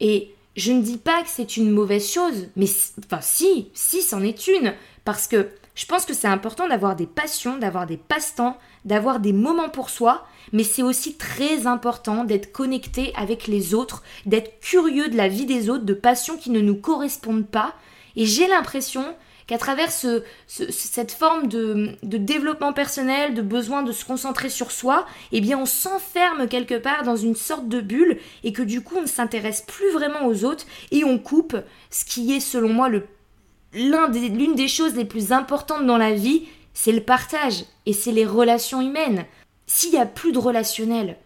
Et 0.00 0.34
je 0.56 0.72
ne 0.72 0.82
dis 0.82 0.98
pas 0.98 1.22
que 1.22 1.28
c'est 1.28 1.56
une 1.56 1.70
mauvaise 1.70 2.10
chose, 2.10 2.48
mais 2.56 2.66
enfin 3.04 3.20
si, 3.20 3.70
si 3.74 4.02
c'en 4.02 4.22
est 4.22 4.46
une, 4.48 4.74
parce 5.04 5.26
que 5.26 5.48
je 5.74 5.86
pense 5.86 6.04
que 6.04 6.14
c'est 6.14 6.28
important 6.28 6.68
d'avoir 6.68 6.96
des 6.96 7.06
passions, 7.06 7.56
d'avoir 7.56 7.86
des 7.86 7.96
passe-temps, 7.96 8.58
d'avoir 8.84 9.20
des 9.20 9.32
moments 9.32 9.68
pour 9.68 9.90
soi, 9.90 10.26
mais 10.52 10.64
c'est 10.64 10.82
aussi 10.82 11.14
très 11.14 11.66
important 11.66 12.24
d'être 12.24 12.52
connecté 12.52 13.12
avec 13.16 13.46
les 13.46 13.74
autres, 13.74 14.02
d'être 14.26 14.60
curieux 14.60 15.08
de 15.08 15.16
la 15.16 15.28
vie 15.28 15.46
des 15.46 15.70
autres, 15.70 15.84
de 15.84 15.94
passions 15.94 16.36
qui 16.36 16.50
ne 16.50 16.60
nous 16.60 16.76
correspondent 16.76 17.46
pas. 17.46 17.74
Et 18.16 18.26
j'ai 18.26 18.48
l'impression 18.48 19.04
qu'à 19.50 19.58
travers 19.58 19.90
ce, 19.90 20.22
cette 20.46 21.10
forme 21.10 21.48
de, 21.48 21.96
développement 22.04 22.72
personnel, 22.72 23.34
de 23.34 23.42
besoin 23.42 23.82
de 23.82 23.90
se 23.90 24.04
concentrer 24.04 24.48
sur 24.48 24.70
soi, 24.70 25.06
eh 25.32 25.40
bien 25.40 25.58
on 25.58 25.66
s'enferme 25.66 26.46
quelque 26.46 26.78
part 26.78 27.02
dans 27.02 27.16
une 27.16 27.34
sorte 27.34 27.68
de 27.68 27.80
bulle 27.80 28.18
et 28.44 28.52
que 28.52 28.62
du 28.62 28.80
coup 28.80 28.94
on 28.98 29.02
ne 29.02 29.08
s'intéresse 29.08 29.62
plus 29.62 29.90
vraiment 29.90 30.28
aux 30.28 30.44
autres 30.44 30.66
et 30.92 31.02
on 31.02 31.18
coupe 31.18 31.56
ce 31.90 32.04
qui 32.04 32.32
est 32.32 32.38
selon 32.38 32.68
moi 32.68 32.88
l'une 33.72 34.10
des, 34.12 34.54
des 34.54 34.68
choses 34.68 34.94
les 34.94 35.04
plus 35.04 35.32
importantes 35.32 35.84
dans 35.84 35.98
la 35.98 36.12
vie, 36.12 36.46
c'est 36.72 36.92
le 36.92 37.02
partage 37.02 37.64
et 37.86 37.92
c'est 37.92 38.12
les 38.12 38.26
relations 38.26 38.80
humaines. 38.80 39.26
S'il 39.66 39.90
n'y 39.90 39.98
a 39.98 40.06
plus 40.06 40.30
de 40.30 40.38
relationnel, 40.38 41.16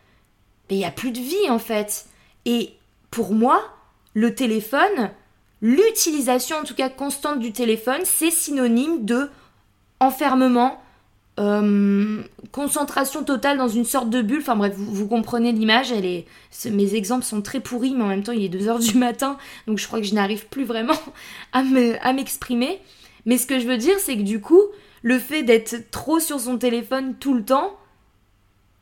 ben, 0.71 0.77
il 0.77 0.79
n'y 0.79 0.87
a 0.87 0.91
plus 0.91 1.11
de 1.11 1.21
vie 1.21 1.51
en 1.51 1.59
fait. 1.59 2.07
Et 2.47 2.73
pour 3.11 3.35
moi, 3.35 3.63
le 4.15 4.35
téléphone, 4.35 5.11
l'utilisation 5.65 6.59
en 6.59 6.65
tout 6.65 6.75
cas 6.75 6.91
constante 6.91 7.41
du 7.41 7.51
téléphone, 7.51 8.03
c'est 8.05 8.31
synonyme 8.31 9.07
de 9.07 9.31
enfermement, 9.99 10.83
euh, 11.41 12.23
concentration 12.53 13.25
totale 13.25 13.57
dans 13.57 13.69
une 13.69 13.87
sorte 13.87 14.11
de 14.11 14.21
bulle. 14.21 14.41
Enfin 14.43 14.57
bref, 14.57 14.75
vous, 14.77 15.09
comprenez 15.09 15.53
l'image. 15.53 15.91
Elle 15.91 16.05
est, 16.05 16.27
mes 16.71 16.95
exemples 16.95 17.25
sont 17.25 17.41
très 17.41 17.61
pourris, 17.61 17.95
mais 17.95 18.05
en 18.05 18.09
même 18.09 18.23
temps, 18.23 18.33
il 18.33 18.45
est 18.45 18.55
2h 18.55 18.79
du 18.93 18.99
matin, 18.99 19.39
donc 19.67 19.79
je 19.79 19.87
crois 19.87 20.01
que 20.01 20.07
je 20.07 20.15
n'arrive 20.15 20.47
plus 20.49 20.65
vraiment 20.65 20.99
à 21.55 22.13
m'exprimer. 22.13 22.79
mais 23.25 23.39
ce 23.39 23.47
que 23.47 23.59
je 23.59 23.67
veux 23.67 23.79
dire, 23.79 23.99
c'est 23.99 24.19
que 24.19 24.23
du 24.23 24.43
coup, 24.43 24.61
le 25.01 25.19
fait 25.19 25.45
d'être 25.45 25.91
trop 25.91 26.21
sur 26.21 26.41
son 26.41 26.59
téléphone 26.59 27.15
tout 27.19 27.33
le 27.33 27.43
temps, 27.43 27.75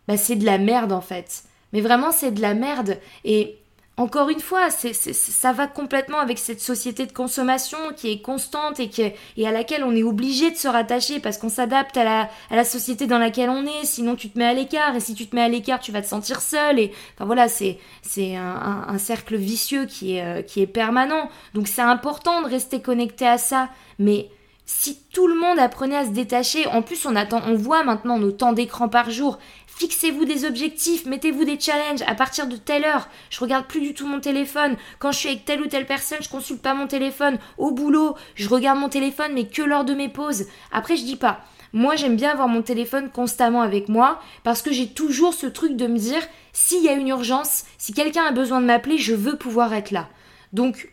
bah 0.09 0.17
c'est 0.17 0.37
de 0.37 0.45
la 0.45 0.59
merde 0.59 0.91
en 0.91 1.01
fait. 1.01 1.45
Mais 1.73 1.81
vraiment, 1.81 2.11
c'est 2.11 2.33
de 2.33 2.43
la 2.43 2.55
merde. 2.55 2.99
Et 3.25 3.57
encore 4.03 4.29
une 4.29 4.41
fois, 4.41 4.69
ça 4.71 5.53
va 5.53 5.67
complètement 5.69 6.19
avec 6.19 6.39
cette 6.39 6.61
société 6.61 7.07
de 7.07 7.13
consommation 7.13 7.79
qui 7.97 8.11
est 8.11 8.21
constante 8.21 8.81
et, 8.81 9.47
à 9.47 9.53
laquelle 9.53 9.85
on 9.85 9.95
est 9.95 10.03
obligé 10.03 10.51
de 10.51 10.57
se 10.57 10.67
rattacher 10.67 11.21
parce 11.21 11.39
qu'on 11.39 11.49
s'adapte 11.49 11.97
à 11.97 12.29
la, 12.51 12.65
société 12.65 13.07
dans 13.07 13.19
laquelle 13.19 13.49
on 13.49 13.65
est, 13.65 13.85
sinon 13.85 14.17
tu 14.17 14.29
te 14.29 14.39
mets 14.39 14.47
à 14.47 14.55
l'écart, 14.55 14.97
et 14.97 15.01
si 15.01 15.15
tu 15.15 15.27
te 15.27 15.37
mets 15.37 15.43
à 15.43 15.49
l'écart, 15.49 15.79
tu 15.79 15.93
vas 15.93 16.03
te 16.03 16.09
sentir 16.09 16.41
seul, 16.41 16.81
et 16.81 16.93
enfin 17.15 17.27
voilà, 17.27 17.47
c'est 17.49 17.79
un, 18.17 18.85
un, 18.89 18.99
cercle 18.99 19.37
vicieux 19.37 19.87
qui 19.87 20.17
est, 20.17 20.25
euh, 20.25 20.43
qui 20.43 20.61
est 20.61 20.67
permanent. 20.67 21.29
Donc 21.55 21.69
c'est 21.69 21.83
important 21.83 22.43
de 22.43 22.49
rester 22.49 22.83
connecté 22.83 23.27
à 23.27 23.39
ça, 23.39 23.69
mais 23.99 24.29
si 24.75 24.99
tout 25.13 25.27
le 25.27 25.35
monde 25.35 25.59
apprenait 25.59 25.97
à 25.97 26.07
se 26.07 26.11
détacher, 26.11 26.67
en 26.67 26.83
plus 26.83 27.05
on 27.07 27.15
attend, 27.15 27.43
on 27.47 27.55
voit 27.55 27.85
maintenant 27.85 28.19
nos 28.19 28.33
temps 28.33 28.53
d'écran 28.53 28.89
par 28.89 29.11
jour, 29.11 29.39
Fixez-vous 29.75 30.27
des 30.27 30.45
objectifs, 30.45 31.07
mettez-vous 31.07 31.45
des 31.45 31.59
challenges. 31.59 32.03
À 32.07 32.15
partir 32.15 32.47
de 32.47 32.57
telle 32.57 32.85
heure, 32.85 33.09
je 33.31 33.41
regarde 33.41 33.67
plus 33.67 33.81
du 33.81 33.95
tout 33.95 34.07
mon 34.07 34.21
téléphone. 34.21 34.77
Quand 34.99 35.13
je 35.13 35.19
suis 35.19 35.29
avec 35.31 35.45
telle 35.45 35.63
ou 35.63 35.67
telle 35.67 35.87
personne, 35.87 36.19
je 36.21 36.29
consulte 36.29 36.61
pas 36.61 36.75
mon 36.75 36.87
téléphone. 36.87 37.39
Au 37.57 37.73
boulot, 37.73 38.15
je 38.35 38.49
regarde 38.49 38.79
mon 38.79 38.91
téléphone, 38.91 39.33
mais 39.35 39.49
que 39.49 39.63
lors 39.63 39.85
de 39.85 39.95
mes 39.95 40.11
pauses. 40.11 40.45
Après, 40.73 40.97
je 40.97 41.05
dis 41.05 41.17
pas. 41.17 41.41
Moi, 41.73 41.97
j'aime 41.97 42.17
bien 42.17 42.31
avoir 42.31 42.49
mon 42.49 42.63
téléphone 42.63 43.11
constamment 43.11 43.63
avec 43.63 43.89
moi 43.89 44.21
parce 44.45 44.63
que 44.63 44.73
j'ai 44.73 44.89
toujours 44.89 45.33
ce 45.33 45.47
truc 45.47 45.75
de 45.75 45.87
me 45.87 45.99
dire 45.99 46.23
s'il 46.53 46.85
y 46.85 46.89
a 46.89 46.93
une 46.93 47.09
urgence, 47.09 47.65
si 47.79 47.93
quelqu'un 47.95 48.25
a 48.25 48.33
besoin 48.33 48.61
de 48.61 48.67
m'appeler, 48.67 48.99
je 48.99 49.15
veux 49.15 49.37
pouvoir 49.37 49.73
être 49.73 49.91
là. 49.91 50.09
Donc, 50.53 50.93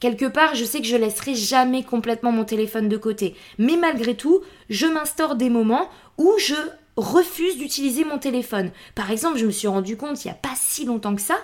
quelque 0.00 0.26
part, 0.26 0.54
je 0.54 0.64
sais 0.64 0.80
que 0.80 0.86
je 0.86 0.96
laisserai 0.96 1.34
jamais 1.34 1.82
complètement 1.82 2.32
mon 2.32 2.44
téléphone 2.44 2.88
de 2.88 2.96
côté. 2.96 3.34
Mais 3.58 3.76
malgré 3.76 4.14
tout, 4.14 4.40
je 4.70 4.86
m'instaure 4.86 5.34
des 5.36 5.50
moments 5.50 5.88
où 6.16 6.32
je 6.38 6.54
refuse 6.96 7.56
d'utiliser 7.56 8.04
mon 8.04 8.18
téléphone. 8.18 8.70
Par 8.94 9.10
exemple, 9.10 9.38
je 9.38 9.46
me 9.46 9.50
suis 9.50 9.68
rendu 9.68 9.96
compte 9.96 10.24
il 10.24 10.28
n'y 10.28 10.32
a 10.32 10.34
pas 10.34 10.54
si 10.56 10.84
longtemps 10.84 11.14
que 11.14 11.22
ça. 11.22 11.36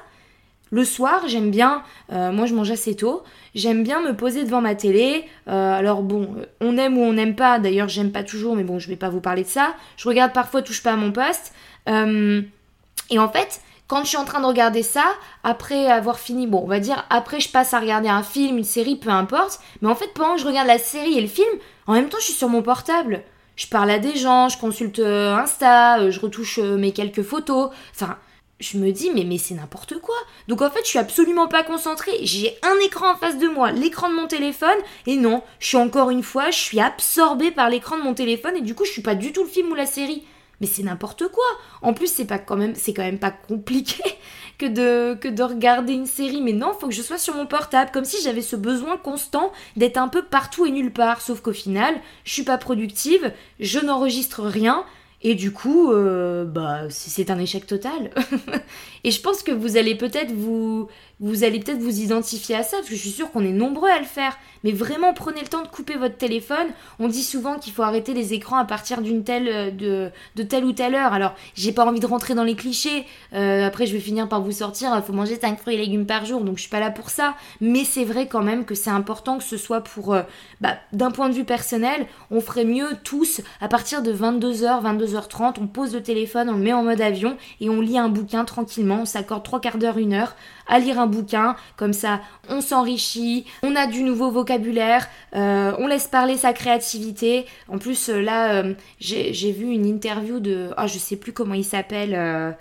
Le 0.71 0.85
soir, 0.85 1.29
j'aime 1.29 1.53
bien, 1.53 1.85
euh, 2.11 2.33
moi 2.33 2.47
je 2.47 2.55
mange 2.55 2.71
assez 2.73 2.97
tôt, 2.97 3.23
j'aime 3.55 3.85
bien 3.85 4.01
me 4.03 4.17
poser 4.17 4.43
devant 4.43 4.61
ma 4.61 4.75
télé. 4.75 5.25
Euh, 5.47 5.79
alors 5.79 6.03
bon, 6.03 6.35
euh, 6.37 6.47
on 6.61 6.77
aime 6.77 6.99
ou 6.99 7.03
on 7.03 7.13
n'aime 7.13 7.37
pas, 7.37 7.61
d'ailleurs 7.61 7.89
j'aime 7.89 8.11
pas 8.11 8.25
toujours, 8.25 8.57
mais 8.57 8.65
bon, 8.65 8.81
je 8.81 8.89
vais 8.89 8.97
pas 8.97 9.09
vous 9.09 9.21
parler 9.21 9.45
de 9.45 9.49
ça. 9.49 9.77
Je 9.97 10.09
regarde 10.09 10.33
parfois 10.33 10.63
Touche 10.63 10.83
pas 10.83 10.95
à 10.95 10.97
mon 10.97 11.13
poste. 11.13 11.53
et 11.87 13.19
en 13.19 13.29
fait, 13.29 13.61
quand 13.95 14.03
je 14.03 14.09
suis 14.09 14.17
en 14.17 14.25
train 14.25 14.41
de 14.41 14.47
regarder 14.47 14.83
ça, 14.83 15.05
après 15.45 15.87
avoir 15.87 16.19
fini, 16.19 16.49
bon, 16.49 16.63
on 16.65 16.67
va 16.67 16.81
dire, 16.81 17.07
après 17.11 17.39
je 17.39 17.49
passe 17.49 17.75
à 17.75 17.79
regarder 17.79 18.09
un 18.09 18.25
film, 18.25 18.59
une 18.59 18.65
série, 18.65 18.97
peu 18.97 19.09
importe, 19.09 19.61
mais 19.83 19.89
en 19.89 19.95
fait, 19.95 20.13
pendant 20.15 20.35
que 20.35 20.41
je 20.41 20.47
regarde 20.49 20.67
la 20.67 20.79
série 20.79 21.17
et 21.17 21.21
le 21.21 21.29
film, 21.29 21.47
en 21.87 21.93
même 21.93 22.09
temps, 22.09 22.19
je 22.19 22.25
suis 22.25 22.35
sur 22.35 22.49
mon 22.49 22.61
portable 22.61 23.23
je 23.55 23.69
parle 23.69 23.89
à 23.93 24.01
des 24.01 24.17
gens, 24.17 24.49
je 24.49 24.59
consulte 24.59 24.99
euh, 24.99 25.37
Insta, 25.37 26.01
euh, 26.01 26.11
je 26.11 26.19
retouche 26.19 26.59
euh, 26.59 26.77
mes 26.77 26.91
quelques 26.91 27.23
photos. 27.23 27.71
Enfin, 27.95 28.19
je 28.59 28.79
me 28.79 28.91
dis, 28.91 29.13
mais, 29.15 29.23
mais 29.23 29.39
c'est 29.39 29.55
n'importe 29.55 30.01
quoi. 30.01 30.17
Donc 30.49 30.61
en 30.61 30.71
fait, 30.71 30.81
je 30.83 30.89
suis 30.89 30.99
absolument 30.99 31.47
pas 31.47 31.63
concentrée. 31.63 32.19
J'ai 32.23 32.57
un 32.65 32.85
écran 32.85 33.13
en 33.13 33.17
face 33.17 33.39
de 33.39 33.47
moi, 33.47 33.71
l'écran 33.71 34.09
de 34.09 34.15
mon 34.15 34.27
téléphone, 34.27 34.79
et 35.07 35.17
non, 35.17 35.41
je 35.61 35.69
suis 35.69 35.77
encore 35.77 36.11
une 36.11 36.25
fois, 36.25 36.51
je 36.51 36.59
suis 36.59 36.81
absorbée 36.81 37.53
par 37.53 37.71
l'écran 37.71 37.97
de 37.97 38.03
mon 38.03 38.15
téléphone, 38.15 38.57
et 38.57 38.61
du 38.61 38.75
coup, 38.75 38.85
je 38.85 38.91
suis 38.91 39.03
pas 39.03 39.15
du 39.15 39.33
tout 39.33 39.45
le 39.45 39.49
film 39.49 39.71
ou 39.71 39.77
la 39.77 39.87
série. 39.87 40.25
Mais 40.61 40.67
c'est 40.67 40.83
n'importe 40.83 41.29
quoi. 41.29 41.45
En 41.83 41.95
plus, 41.95 42.07
c'est 42.07 42.25
pas 42.25 42.39
quand 42.39 42.57
même, 42.57 42.75
c'est 42.75 42.95
quand 42.95 43.19
pas 43.19 43.31
compliqué 43.31 44.03
que 44.59 44.67
de, 44.67 45.15
que 45.15 45.29
de 45.29 45.43
regarder 45.43 45.93
une 45.93 46.07
série. 46.07 46.41
Mais 46.41 46.53
non, 46.53 46.73
faut 46.73 46.89
que 46.89 46.95
je 46.95 47.03
sois 47.03 47.19
sur 47.19 47.35
mon 47.35 47.47
portable, 47.47 47.91
comme 47.93 48.05
si 48.05 48.23
j'avais 48.23 48.43
ce 48.43 48.57
besoin 48.57 48.97
constant 48.97 49.53
d'être 49.77 49.97
un 49.97 50.09
peu 50.09 50.23
partout 50.23 50.67
et 50.67 50.71
nulle 50.71 50.93
part. 50.93 51.21
Sauf 51.21 51.41
qu'au 51.41 51.53
final, 51.53 51.95
je 52.25 52.33
suis 52.33 52.45
pas 52.45 52.59
productive, 52.59 53.33
je 53.61 53.79
n'enregistre 53.79 54.43
rien. 54.43 54.85
Et 55.27 55.35
du 55.35 55.53
coup, 55.53 55.91
euh, 55.91 56.45
bah, 56.45 56.83
c'est 56.91 57.31
un 57.31 57.39
échec 57.39 57.67
total. 57.67 58.11
et 59.05 59.11
je 59.11 59.21
pense 59.23 59.43
que 59.43 59.53
vous 59.53 59.79
allez 59.79 59.95
peut-être 59.95 60.33
vous, 60.33 60.89
vous 61.25 61.43
allez 61.43 61.59
peut-être 61.59 61.81
vous 61.81 62.01
identifier 62.01 62.55
à 62.55 62.63
ça, 62.63 62.77
parce 62.77 62.89
que 62.91 62.95
je 62.95 63.01
suis 63.01 63.11
sûre 63.11 63.31
qu'on 63.31 63.45
est 63.45 63.53
nombreux 63.53 63.89
à 63.89 63.99
le 63.99 64.05
faire. 64.05 64.37
Mais 64.63 64.73
vraiment, 64.73 65.15
prenez 65.15 65.41
le 65.41 65.47
temps 65.47 65.63
de 65.63 65.69
couper 65.69 65.97
votre 65.97 66.19
téléphone. 66.19 66.67
On 66.99 67.09
dit 67.09 67.23
souvent 67.23 67.59
qu'il 67.59 67.73
faut 67.73 67.83
arrêter 67.83 68.13
les 68.13 68.35
écrans 68.35 68.59
à 68.59 68.67
partir 68.67 69.01
d'une 69.01 69.25
telle, 69.25 69.49
euh, 69.49 70.11
de, 70.37 70.43
telle 70.43 70.65
ou 70.65 70.73
telle 70.73 70.95
heure. 70.95 71.15
Alors, 71.15 71.35
j'ai 71.55 71.73
pas 71.73 71.87
envie 71.87 72.01
de 72.01 72.07
rentrer 72.07 72.35
dans 72.35 72.45
les 72.45 72.55
clichés. 72.55 73.07
Euh, 73.33 73.67
après, 73.67 73.87
je 73.87 73.95
vais 73.95 74.01
finir 74.01 74.29
par 74.29 74.43
vous 74.43 74.53
sortir, 74.53 74.93
il 74.95 75.03
faut 75.03 75.15
manger 75.15 75.39
5 75.41 75.59
fruits 75.59 75.75
et 75.75 75.79
légumes 75.79 76.07
par 76.07 76.27
jour, 76.27 76.43
donc 76.43 76.57
je 76.57 76.63
suis 76.63 76.71
pas 76.71 76.81
là 76.81 76.91
pour 76.91 77.09
ça. 77.09 77.35
Mais 77.63 77.85
c'est 77.85 78.05
vrai 78.05 78.27
quand 78.27 78.43
même 78.43 78.67
que 78.67 78.75
c'est 78.75 78.91
important 78.91 79.39
que 79.39 79.45
ce 79.45 79.57
soit 79.57 79.81
pour, 79.81 80.13
euh, 80.13 80.23
bah, 80.61 80.77
d'un 80.93 81.11
point 81.11 81.31
de 81.31 81.35
vue 81.35 81.45
personnel, 81.45 82.07
on 82.31 82.43
ferait 82.43 82.67
mieux 82.67 82.89
tous, 83.03 83.41
à 83.63 83.69
partir 83.69 84.03
de 84.03 84.13
22h, 84.13 84.83
22h30, 84.83 85.55
on 85.59 85.67
pose 85.67 85.95
le 85.95 86.03
téléphone, 86.03 86.51
on 86.51 86.57
le 86.57 86.63
met 86.63 86.75
en 86.75 86.83
mode 86.83 87.01
avion 87.01 87.39
et 87.61 87.71
on 87.71 87.81
lit 87.81 87.99
un 87.99 88.11
bouquin 88.11 88.45
tranquillement, 88.45 89.01
on 89.03 89.07
s'accorde 89.07 89.43
trois 89.43 89.61
quarts 89.61 89.79
d'heure, 89.79 89.97
une 89.97 90.13
heure 90.13 90.37
à 90.67 90.79
lire 90.79 90.99
un 90.99 91.07
bouquin, 91.07 91.57
comme 91.77 91.93
ça 91.93 92.21
on 92.49 92.61
s'enrichit, 92.61 93.47
on 93.63 93.75
a 93.77 93.87
du 93.87 94.03
nouveau 94.03 94.31
vocabulaire, 94.31 95.09
euh, 95.35 95.73
on 95.79 95.87
laisse 95.87 96.09
parler 96.09 96.37
sa 96.37 96.53
créativité. 96.53 97.47
En 97.69 97.79
plus 97.79 98.09
euh, 98.09 98.21
là, 98.21 98.63
euh, 98.63 98.75
j'ai 99.01 99.53
vu 99.53 99.67
une 99.67 99.87
interview 99.87 100.41
de, 100.41 100.71
ah 100.77 100.87
je 100.87 100.99
sais 100.99 101.17
plus 101.17 101.33
comment 101.33 101.55
il 101.55 101.65
s'appelle. 101.65 102.57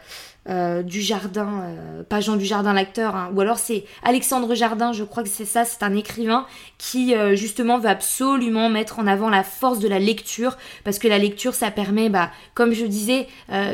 Euh, 0.50 0.84
du 0.84 1.00
Jardin, 1.02 1.62
euh, 1.64 2.04
pas 2.04 2.20
Jean 2.20 2.36
du 2.36 2.44
Jardin 2.44 2.74
l'acteur, 2.74 3.16
hein. 3.16 3.32
ou 3.34 3.40
alors 3.40 3.60
c'est 3.60 3.86
Alexandre 4.04 4.56
Jardin, 4.56 4.92
je 4.92 5.06
crois 5.06 5.24
que 5.24 5.30
c'est 5.30 5.46
ça, 5.46 5.64
c'est 5.64 5.84
un 5.84 5.96
écrivain 5.96 6.46
qui 6.78 7.16
euh, 7.16 7.34
justement 7.34 7.80
veut 7.80 7.88
absolument 7.88 8.68
mettre 8.68 9.00
en 9.00 9.08
avant 9.08 9.30
la 9.30 9.44
force 9.44 9.80
de 9.80 9.88
la 9.88 10.00
lecture, 10.00 10.58
parce 10.84 11.00
que 11.00 11.08
la 11.08 11.18
lecture 11.18 11.54
ça 11.54 11.72
permet, 11.72 12.10
bah, 12.10 12.30
comme 12.56 12.74
je 12.74 12.86
disais, 12.86 13.28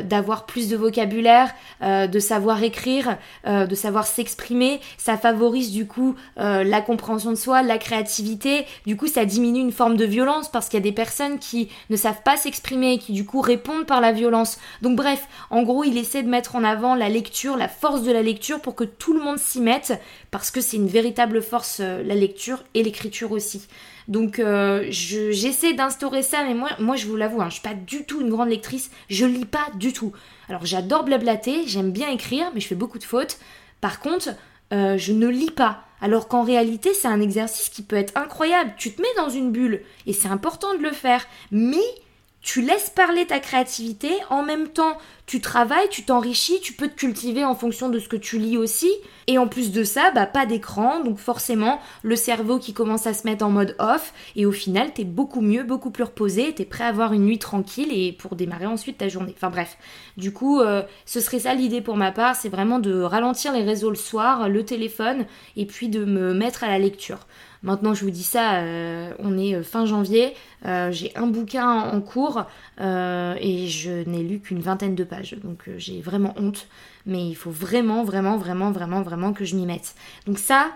d'avoir 0.04 0.46
plus 0.46 0.68
de 0.68 0.76
vocabulaire, 0.76 1.50
de 1.82 2.18
savoir 2.18 2.62
écrire, 2.62 3.18
de 3.46 3.74
savoir 3.74 4.06
s'exprimer, 4.06 4.80
ça 4.96 5.16
favorise 5.16 5.72
du 5.72 5.86
coup 5.86 6.14
la 6.36 6.80
compréhension 6.80 7.30
de 7.30 7.36
soi, 7.36 7.62
la 7.62 7.78
créativité, 7.78 8.66
du 8.86 8.96
coup 8.96 9.06
ça 9.06 9.24
diminue 9.24 9.60
une 9.60 9.72
forme 9.72 9.96
de 9.96 10.04
violence 10.04 10.50
parce 10.50 10.68
qu'il 10.68 10.78
y 10.78 10.82
a 10.82 10.84
des 10.84 10.92
personnes 10.92 11.38
qui 11.38 11.68
ne 11.88 11.96
savent 11.96 12.22
pas 12.22 12.36
s'exprimer 12.36 12.94
et 12.94 12.98
qui 12.98 13.12
du 13.12 13.24
coup 13.24 13.40
répondent 13.40 13.86
par 13.86 14.00
la 14.00 14.12
violence. 14.12 14.58
Donc 14.82 14.96
bref, 14.96 15.26
en 15.50 15.62
gros 15.62 15.84
il 15.84 15.96
essaie 15.96 16.22
de 16.22 16.28
mettre 16.28 16.56
en 16.56 16.59
avant 16.64 16.94
la 16.94 17.08
lecture, 17.08 17.56
la 17.56 17.68
force 17.68 18.02
de 18.02 18.12
la 18.12 18.22
lecture 18.22 18.60
pour 18.60 18.74
que 18.74 18.84
tout 18.84 19.12
le 19.12 19.20
monde 19.20 19.38
s'y 19.38 19.60
mette, 19.60 20.00
parce 20.30 20.50
que 20.50 20.60
c'est 20.60 20.76
une 20.76 20.88
véritable 20.88 21.42
force, 21.42 21.78
euh, 21.80 22.02
la 22.02 22.14
lecture 22.14 22.64
et 22.74 22.82
l'écriture 22.82 23.32
aussi. 23.32 23.66
Donc 24.08 24.38
euh, 24.38 24.86
j'essaie 24.90 25.72
d'instaurer 25.72 26.22
ça, 26.22 26.42
mais 26.44 26.54
moi, 26.54 26.70
moi 26.78 26.96
je 26.96 27.06
vous 27.06 27.16
l'avoue, 27.16 27.40
hein, 27.40 27.48
je 27.48 27.54
suis 27.54 27.62
pas 27.62 27.74
du 27.74 28.04
tout 28.04 28.20
une 28.20 28.30
grande 28.30 28.48
lectrice, 28.48 28.90
je 29.08 29.24
lis 29.24 29.44
pas 29.44 29.66
du 29.74 29.92
tout. 29.92 30.12
Alors 30.48 30.66
j'adore 30.66 31.04
blablater, 31.04 31.66
j'aime 31.66 31.92
bien 31.92 32.10
écrire, 32.10 32.50
mais 32.54 32.60
je 32.60 32.66
fais 32.66 32.74
beaucoup 32.74 32.98
de 32.98 33.04
fautes. 33.04 33.38
Par 33.80 34.00
contre, 34.00 34.30
euh, 34.72 34.98
je 34.98 35.12
ne 35.12 35.28
lis 35.28 35.50
pas. 35.50 35.84
Alors 36.00 36.28
qu'en 36.28 36.42
réalité, 36.42 36.94
c'est 36.94 37.08
un 37.08 37.20
exercice 37.20 37.68
qui 37.68 37.82
peut 37.82 37.96
être 37.96 38.16
incroyable. 38.16 38.72
Tu 38.78 38.92
te 38.92 39.02
mets 39.02 39.14
dans 39.16 39.28
une 39.28 39.52
bulle, 39.52 39.82
et 40.06 40.12
c'est 40.12 40.28
important 40.28 40.74
de 40.74 40.82
le 40.82 40.92
faire. 40.92 41.26
Mais 41.50 41.76
tu 42.42 42.62
laisses 42.62 42.90
parler 42.90 43.26
ta 43.26 43.38
créativité, 43.38 44.10
en 44.30 44.42
même 44.42 44.68
temps 44.68 44.96
tu 45.30 45.40
travailles, 45.40 45.88
tu 45.90 46.02
t'enrichis, 46.02 46.60
tu 46.60 46.72
peux 46.72 46.88
te 46.88 46.96
cultiver 46.96 47.44
en 47.44 47.54
fonction 47.54 47.88
de 47.88 48.00
ce 48.00 48.08
que 48.08 48.16
tu 48.16 48.36
lis 48.36 48.56
aussi. 48.56 48.90
Et 49.28 49.38
en 49.38 49.46
plus 49.46 49.70
de 49.70 49.84
ça, 49.84 50.10
bah 50.12 50.26
pas 50.26 50.44
d'écran, 50.44 51.04
donc 51.04 51.18
forcément 51.18 51.78
le 52.02 52.16
cerveau 52.16 52.58
qui 52.58 52.72
commence 52.72 53.06
à 53.06 53.14
se 53.14 53.24
mettre 53.28 53.44
en 53.44 53.50
mode 53.50 53.76
off, 53.78 54.12
et 54.34 54.44
au 54.44 54.50
final 54.50 54.92
t'es 54.92 55.04
beaucoup 55.04 55.40
mieux, 55.40 55.62
beaucoup 55.62 55.92
plus 55.92 56.02
reposé, 56.02 56.52
t'es 56.52 56.64
prêt 56.64 56.82
à 56.82 56.88
avoir 56.88 57.12
une 57.12 57.26
nuit 57.26 57.38
tranquille 57.38 57.90
et 57.92 58.10
pour 58.10 58.34
démarrer 58.34 58.66
ensuite 58.66 58.98
ta 58.98 59.08
journée. 59.08 59.32
Enfin 59.36 59.50
bref, 59.50 59.78
du 60.16 60.32
coup 60.32 60.58
euh, 60.58 60.82
ce 61.06 61.20
serait 61.20 61.38
ça 61.38 61.54
l'idée 61.54 61.80
pour 61.80 61.96
ma 61.96 62.10
part, 62.10 62.34
c'est 62.34 62.48
vraiment 62.48 62.80
de 62.80 63.00
ralentir 63.00 63.52
les 63.52 63.62
réseaux 63.62 63.90
le 63.90 63.94
soir, 63.94 64.48
le 64.48 64.64
téléphone, 64.64 65.26
et 65.56 65.64
puis 65.64 65.88
de 65.88 66.04
me 66.04 66.34
mettre 66.34 66.64
à 66.64 66.68
la 66.68 66.80
lecture. 66.80 67.20
Maintenant, 67.62 67.92
je 67.92 68.04
vous 68.04 68.10
dis 68.10 68.22
ça, 68.24 68.62
euh, 68.62 69.12
on 69.18 69.38
est 69.38 69.54
euh, 69.54 69.62
fin 69.62 69.84
janvier, 69.84 70.34
j'ai 70.64 71.12
un 71.14 71.26
bouquin 71.26 71.70
en 71.70 72.00
cours 72.00 72.44
et 72.78 73.66
je 73.68 74.08
n'ai 74.08 74.22
lu 74.22 74.40
qu'une 74.40 74.60
vingtaine 74.60 74.94
de 74.94 75.04
pages. 75.04 75.19
Donc 75.42 75.68
j'ai 75.76 76.00
vraiment 76.00 76.34
honte, 76.36 76.66
mais 77.06 77.26
il 77.26 77.34
faut 77.34 77.50
vraiment, 77.50 78.04
vraiment, 78.04 78.36
vraiment, 78.36 78.70
vraiment, 78.72 79.02
vraiment 79.02 79.32
que 79.32 79.44
je 79.44 79.56
m'y 79.56 79.66
mette. 79.66 79.94
Donc 80.26 80.38
ça, 80.38 80.70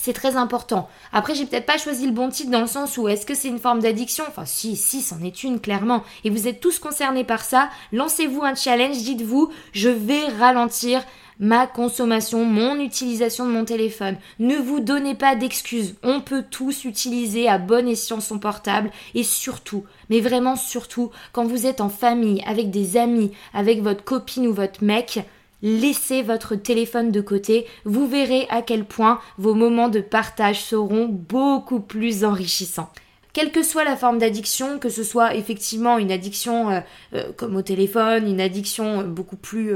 c'est 0.00 0.12
très 0.12 0.36
important. 0.36 0.88
Après, 1.12 1.34
j'ai 1.34 1.46
peut-être 1.46 1.66
pas 1.66 1.78
choisi 1.78 2.06
le 2.06 2.12
bon 2.12 2.28
titre 2.28 2.50
dans 2.50 2.60
le 2.60 2.66
sens 2.66 2.96
où 2.98 3.08
est-ce 3.08 3.26
que 3.26 3.34
c'est 3.34 3.48
une 3.48 3.58
forme 3.58 3.80
d'addiction? 3.80 4.24
Enfin, 4.28 4.44
si, 4.44 4.76
si, 4.76 5.00
c'en 5.00 5.20
est 5.22 5.42
une, 5.42 5.60
clairement. 5.60 6.04
Et 6.24 6.30
vous 6.30 6.46
êtes 6.48 6.60
tous 6.60 6.78
concernés 6.78 7.24
par 7.24 7.42
ça. 7.42 7.70
Lancez-vous 7.92 8.42
un 8.42 8.54
challenge, 8.54 8.98
dites-vous, 8.98 9.50
je 9.72 9.88
vais 9.88 10.26
ralentir 10.38 11.02
ma 11.38 11.66
consommation, 11.66 12.44
mon 12.44 12.80
utilisation 12.80 13.46
de 13.46 13.52
mon 13.52 13.64
téléphone. 13.64 14.16
Ne 14.38 14.56
vous 14.56 14.80
donnez 14.80 15.14
pas 15.14 15.34
d'excuses. 15.34 15.94
On 16.02 16.20
peut 16.20 16.44
tous 16.50 16.84
utiliser 16.84 17.48
à 17.48 17.58
bon 17.58 17.88
escient 17.88 18.20
son 18.20 18.38
portable 18.38 18.90
et 19.14 19.22
surtout, 19.22 19.84
mais 20.10 20.20
vraiment 20.20 20.56
surtout, 20.56 21.10
quand 21.32 21.44
vous 21.44 21.66
êtes 21.66 21.80
en 21.80 21.88
famille, 21.88 22.42
avec 22.46 22.70
des 22.70 22.96
amis, 22.96 23.32
avec 23.54 23.82
votre 23.82 24.04
copine 24.04 24.46
ou 24.46 24.54
votre 24.54 24.82
mec, 24.82 25.20
laissez 25.62 26.22
votre 26.22 26.54
téléphone 26.54 27.10
de 27.10 27.20
côté. 27.20 27.66
Vous 27.84 28.06
verrez 28.06 28.46
à 28.50 28.62
quel 28.62 28.84
point 28.84 29.20
vos 29.38 29.54
moments 29.54 29.88
de 29.88 30.00
partage 30.00 30.62
seront 30.62 31.06
beaucoup 31.06 31.80
plus 31.80 32.24
enrichissants 32.24 32.90
quelle 33.36 33.52
que 33.52 33.62
soit 33.62 33.84
la 33.84 33.96
forme 33.96 34.16
d'addiction, 34.16 34.78
que 34.78 34.88
ce 34.88 35.04
soit 35.04 35.34
effectivement 35.34 35.98
une 35.98 36.10
addiction 36.10 36.70
euh, 36.70 36.80
euh, 37.12 37.32
comme 37.36 37.54
au 37.54 37.60
téléphone, 37.60 38.26
une 38.26 38.40
addiction 38.40 39.00
euh, 39.00 39.02
beaucoup 39.02 39.36
plus, 39.36 39.74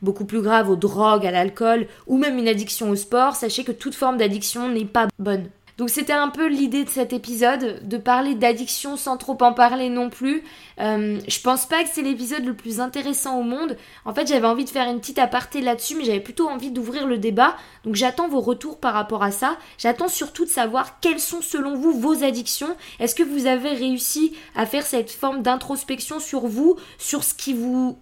beaucoup 0.00 0.24
plus 0.24 0.40
grave 0.40 0.70
aux 0.70 0.76
drogues, 0.76 1.26
à 1.26 1.30
l'alcool, 1.30 1.86
ou 2.06 2.16
même 2.16 2.38
une 2.38 2.48
addiction 2.48 2.88
au 2.88 2.96
sport, 2.96 3.36
sachez 3.36 3.62
que 3.62 3.72
toute 3.72 3.94
forme 3.94 4.16
d'addiction 4.16 4.70
n'est 4.70 4.86
pas 4.86 5.06
bonne. 5.18 5.50
Donc 5.78 5.90
c'était 5.90 6.12
un 6.12 6.28
peu 6.28 6.48
l'idée 6.48 6.84
de 6.84 6.90
cet 6.90 7.12
épisode, 7.12 7.86
de 7.86 7.96
parler 7.98 8.34
d'addiction 8.34 8.96
sans 8.96 9.16
trop 9.16 9.38
en 9.40 9.52
parler 9.52 9.88
non 9.88 10.10
plus. 10.10 10.42
Euh, 10.80 11.20
je 11.28 11.40
pense 11.40 11.66
pas 11.66 11.84
que 11.84 11.88
c'est 11.92 12.02
l'épisode 12.02 12.44
le 12.44 12.54
plus 12.54 12.80
intéressant 12.80 13.38
au 13.38 13.44
monde. 13.44 13.76
En 14.04 14.12
fait 14.12 14.26
j'avais 14.26 14.48
envie 14.48 14.64
de 14.64 14.70
faire 14.70 14.90
une 14.90 14.98
petite 14.98 15.20
aparté 15.20 15.60
là-dessus, 15.60 15.94
mais 15.94 16.02
j'avais 16.02 16.18
plutôt 16.18 16.48
envie 16.48 16.72
d'ouvrir 16.72 17.06
le 17.06 17.16
débat. 17.16 17.56
Donc 17.84 17.94
j'attends 17.94 18.26
vos 18.26 18.40
retours 18.40 18.80
par 18.80 18.92
rapport 18.92 19.22
à 19.22 19.30
ça. 19.30 19.56
J'attends 19.78 20.08
surtout 20.08 20.44
de 20.44 20.50
savoir 20.50 20.98
quelles 20.98 21.20
sont 21.20 21.42
selon 21.42 21.76
vous 21.76 21.92
vos 21.92 22.24
addictions. 22.24 22.76
Est-ce 22.98 23.14
que 23.14 23.22
vous 23.22 23.46
avez 23.46 23.70
réussi 23.70 24.34
à 24.56 24.66
faire 24.66 24.84
cette 24.84 25.12
forme 25.12 25.42
d'introspection 25.42 26.18
sur 26.18 26.48
vous, 26.48 26.74
sur 26.98 27.22
ce 27.22 27.34
qui 27.34 27.52
vous 27.52 27.96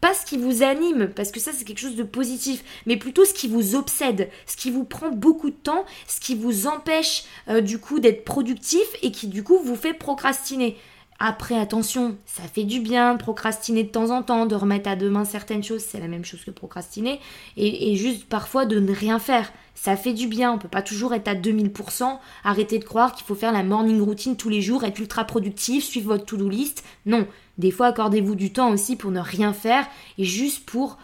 pas 0.00 0.14
ce 0.14 0.24
qui 0.24 0.38
vous 0.38 0.62
anime, 0.62 1.10
parce 1.14 1.30
que 1.30 1.40
ça 1.40 1.52
c'est 1.52 1.64
quelque 1.64 1.78
chose 1.78 1.96
de 1.96 2.02
positif, 2.02 2.64
mais 2.86 2.96
plutôt 2.96 3.24
ce 3.24 3.34
qui 3.34 3.48
vous 3.48 3.74
obsède, 3.74 4.30
ce 4.46 4.56
qui 4.56 4.70
vous 4.70 4.84
prend 4.84 5.10
beaucoup 5.10 5.50
de 5.50 5.56
temps, 5.56 5.84
ce 6.06 6.20
qui 6.20 6.34
vous 6.34 6.66
empêche 6.66 7.24
euh, 7.48 7.60
du 7.60 7.78
coup 7.78 8.00
d'être 8.00 8.24
productif 8.24 8.86
et 9.02 9.12
qui 9.12 9.28
du 9.28 9.44
coup 9.44 9.58
vous 9.62 9.76
fait 9.76 9.94
procrastiner. 9.94 10.76
Après, 11.22 11.58
attention, 11.58 12.16
ça 12.24 12.44
fait 12.44 12.64
du 12.64 12.80
bien 12.80 13.14
procrastiner 13.16 13.84
de 13.84 13.90
temps 13.90 14.08
en 14.08 14.22
temps, 14.22 14.46
de 14.46 14.54
remettre 14.54 14.88
à 14.88 14.96
demain 14.96 15.26
certaines 15.26 15.62
choses, 15.62 15.82
c'est 15.82 16.00
la 16.00 16.08
même 16.08 16.24
chose 16.24 16.42
que 16.42 16.50
procrastiner, 16.50 17.20
et, 17.58 17.94
juste 17.94 18.24
parfois 18.24 18.64
de 18.64 18.80
ne 18.80 18.94
rien 18.94 19.18
faire. 19.18 19.52
Ça 19.74 19.96
fait 19.96 20.14
du 20.14 20.28
bien, 20.28 20.50
on 20.50 20.58
peut 20.58 20.68
pas 20.68 20.80
toujours 20.80 21.12
être 21.12 21.28
à 21.28 21.34
2000%, 21.34 22.18
arrêter 22.42 22.78
de 22.78 22.84
croire 22.84 23.14
qu'il 23.14 23.26
faut 23.26 23.34
faire 23.34 23.52
la 23.52 23.62
morning 23.62 24.00
routine 24.00 24.36
tous 24.36 24.48
les 24.48 24.62
jours, 24.62 24.82
être 24.82 24.98
ultra 24.98 25.24
productif, 25.24 25.84
suivre 25.84 26.08
votre 26.14 26.24
to-do 26.24 26.48
list. 26.48 26.84
Non, 27.04 27.26
des 27.60 27.70
fois, 27.70 27.88
accordez-vous 27.88 28.34
du 28.34 28.52
temps 28.52 28.70
aussi 28.70 28.96
pour 28.96 29.10
ne 29.10 29.20
rien 29.20 29.52
faire 29.52 29.86
et 30.18 30.24
juste 30.24 30.64
pour, 30.66 30.98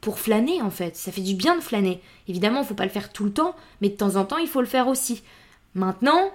pour 0.00 0.18
flâner 0.18 0.62
en 0.62 0.70
fait. 0.70 0.96
Ça 0.96 1.12
fait 1.12 1.20
du 1.20 1.34
bien 1.34 1.56
de 1.56 1.60
flâner. 1.60 2.00
Évidemment, 2.28 2.60
il 2.60 2.62
ne 2.62 2.66
faut 2.66 2.74
pas 2.74 2.84
le 2.84 2.90
faire 2.90 3.12
tout 3.12 3.24
le 3.24 3.32
temps, 3.32 3.54
mais 3.80 3.88
de 3.88 3.96
temps 3.96 4.16
en 4.16 4.24
temps, 4.24 4.38
il 4.38 4.46
faut 4.46 4.60
le 4.60 4.66
faire 4.66 4.86
aussi. 4.88 5.22
Maintenant, 5.74 6.30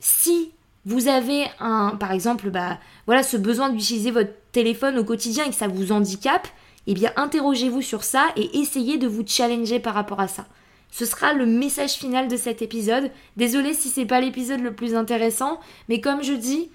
si 0.00 0.50
vous 0.84 1.08
avez 1.08 1.46
un, 1.60 1.96
par 1.98 2.12
exemple, 2.12 2.50
bah, 2.50 2.78
voilà, 3.06 3.22
ce 3.22 3.38
besoin 3.38 3.70
d'utiliser 3.70 4.10
votre 4.10 4.32
téléphone 4.52 4.98
au 4.98 5.04
quotidien 5.04 5.44
et 5.46 5.48
que 5.48 5.54
ça 5.54 5.66
vous 5.66 5.92
handicape, 5.92 6.46
eh 6.86 6.92
bien, 6.92 7.12
interrogez-vous 7.16 7.82
sur 7.82 8.04
ça 8.04 8.26
et 8.36 8.58
essayez 8.58 8.98
de 8.98 9.08
vous 9.08 9.24
challenger 9.26 9.80
par 9.80 9.94
rapport 9.94 10.20
à 10.20 10.28
ça. 10.28 10.46
Ce 10.90 11.06
sera 11.06 11.32
le 11.32 11.46
message 11.46 11.92
final 11.92 12.28
de 12.28 12.36
cet 12.36 12.60
épisode. 12.60 13.10
Désolée 13.36 13.74
si 13.74 13.88
c'est 13.88 14.06
pas 14.06 14.20
l'épisode 14.20 14.60
le 14.60 14.74
plus 14.74 14.94
intéressant, 14.94 15.58
mais 15.88 16.00
comme 16.00 16.22
je 16.22 16.32
dis, 16.32 16.68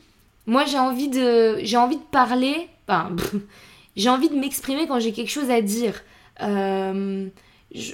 moi, 0.47 0.65
j'ai 0.65 0.79
envie 0.79 1.10
de, 1.10 1.58
j'ai 1.63 1.77
envie 1.77 1.97
de 1.97 2.03
parler. 2.03 2.69
Enfin, 2.88 3.15
j'ai 3.95 4.10
envie 4.10 4.29
de 4.29 4.36
m'exprimer 4.36 4.88
quand 4.88 4.99
j'ai 4.99 5.12
quelque 5.12 5.31
chose 5.31 5.49
à 5.49 5.62
dire. 5.62 6.01
Euh, 6.41 7.27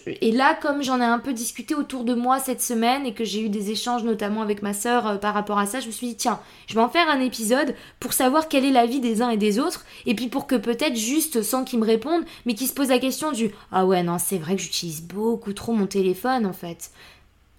et 0.05 0.31
là, 0.31 0.53
comme 0.53 0.83
j'en 0.83 0.99
ai 0.99 1.05
un 1.05 1.17
peu 1.17 1.33
discuté 1.33 1.73
autour 1.73 2.03
de 2.03 2.13
moi 2.13 2.39
cette 2.39 2.61
semaine 2.61 3.05
et 3.05 3.13
que 3.13 3.23
j'ai 3.23 3.41
eu 3.41 3.49
des 3.49 3.71
échanges 3.71 4.03
notamment 4.03 4.41
avec 4.41 4.61
ma 4.61 4.73
sœur 4.73 5.07
euh, 5.07 5.15
par 5.15 5.33
rapport 5.33 5.57
à 5.57 5.65
ça, 5.65 5.79
je 5.79 5.87
me 5.87 5.91
suis 5.91 6.07
dit 6.07 6.15
tiens, 6.15 6.39
je 6.67 6.75
vais 6.75 6.81
en 6.81 6.89
faire 6.89 7.09
un 7.09 7.19
épisode 7.19 7.75
pour 7.99 8.13
savoir 8.13 8.47
quelle 8.47 8.65
est 8.65 8.71
la 8.71 8.85
vie 8.85 8.99
des 8.99 9.21
uns 9.21 9.29
et 9.29 9.37
des 9.37 9.59
autres 9.59 9.85
et 10.05 10.13
puis 10.13 10.27
pour 10.27 10.45
que 10.45 10.55
peut-être 10.55 10.95
juste 10.95 11.41
sans 11.41 11.63
qu'ils 11.63 11.79
me 11.79 11.85
répondent, 11.85 12.25
mais 12.45 12.53
qu'ils 12.53 12.67
se 12.67 12.73
posent 12.73 12.89
la 12.89 12.99
question 12.99 13.31
du 13.31 13.51
ah 13.71 13.85
ouais 13.85 14.03
non 14.03 14.17
c'est 14.19 14.37
vrai 14.37 14.55
que 14.55 14.61
j'utilise 14.61 15.01
beaucoup 15.01 15.53
trop 15.53 15.73
mon 15.73 15.87
téléphone 15.87 16.45
en 16.45 16.53
fait. 16.53 16.91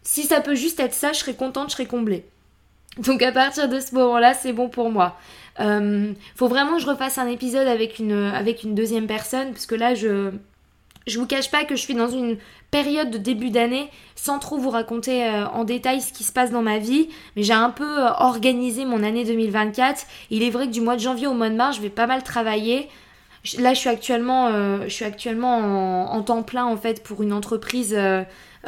Si 0.02 0.24
ça 0.24 0.40
peut 0.40 0.55
juste 0.55 0.81
être 0.81 0.94
ça, 0.94 1.12
je 1.12 1.18
serais 1.18 1.35
contente, 1.35 1.70
je 1.70 1.74
serais 1.74 1.87
comblée. 1.87 2.26
Donc 2.98 3.22
à 3.22 3.33
partir 3.33 3.68
de 3.68 3.81
ce 3.81 3.94
moment-là, 3.94 4.35
c'est 4.35 4.52
bon 4.52 4.68
pour 4.68 4.90
moi. 4.90 5.16
Euh, 5.61 6.12
faut 6.35 6.48
vraiment 6.48 6.74
que 6.74 6.83
je 6.83 6.87
refasse 6.87 7.18
un 7.18 7.28
épisode 7.28 7.66
avec 7.66 7.98
une, 7.98 8.12
avec 8.12 8.62
une 8.62 8.74
deuxième 8.74 9.07
personne, 9.07 9.52
parce 9.52 9.66
que 9.66 9.74
là, 9.74 9.94
je, 9.94 10.31
je 11.07 11.18
vous 11.18 11.26
cache 11.26 11.50
pas 11.50 11.64
que 11.64 11.74
je 11.74 11.81
suis 11.81 11.94
dans 11.94 12.09
une 12.09 12.37
période 12.70 13.11
de 13.11 13.18
début 13.18 13.50
d'année, 13.50 13.88
sans 14.14 14.38
trop 14.38 14.59
vous 14.59 14.70
raconter 14.70 15.24
euh, 15.24 15.46
en 15.46 15.64
détail 15.64 16.00
ce 16.00 16.12
qui 16.12 16.24
se 16.24 16.33
passe 16.33 16.50
dans 16.50 16.62
ma 16.62 16.78
vie, 16.78 17.09
mais 17.37 17.42
j'ai 17.42 17.52
un 17.52 17.70
peu 17.70 18.00
euh, 18.00 18.11
organisé 18.18 18.85
mon 18.85 19.02
année 19.02 19.24
2024. 19.24 20.07
Il 20.31 20.42
est 20.42 20.50
vrai 20.50 20.66
que 20.66 20.72
du 20.72 20.81
mois 20.81 20.96
de 20.96 21.00
janvier 21.00 21.26
au 21.26 21.35
mois 21.35 21.50
de 21.50 21.57
mars, 21.57 21.76
je 21.76 21.83
vais 21.83 21.90
pas 21.90 22.07
mal 22.07 22.22
travailler. 22.22 22.88
Là, 23.59 23.74
je 23.74 23.81
suis 23.81 23.88
actuellement, 23.88 24.46
en, 24.46 26.22
temps 26.22 26.44
plein 26.44 26.64
en 26.64 26.76
fait 26.76 27.02
pour 27.02 27.24
une 27.24 27.33
entreprise 27.33 27.98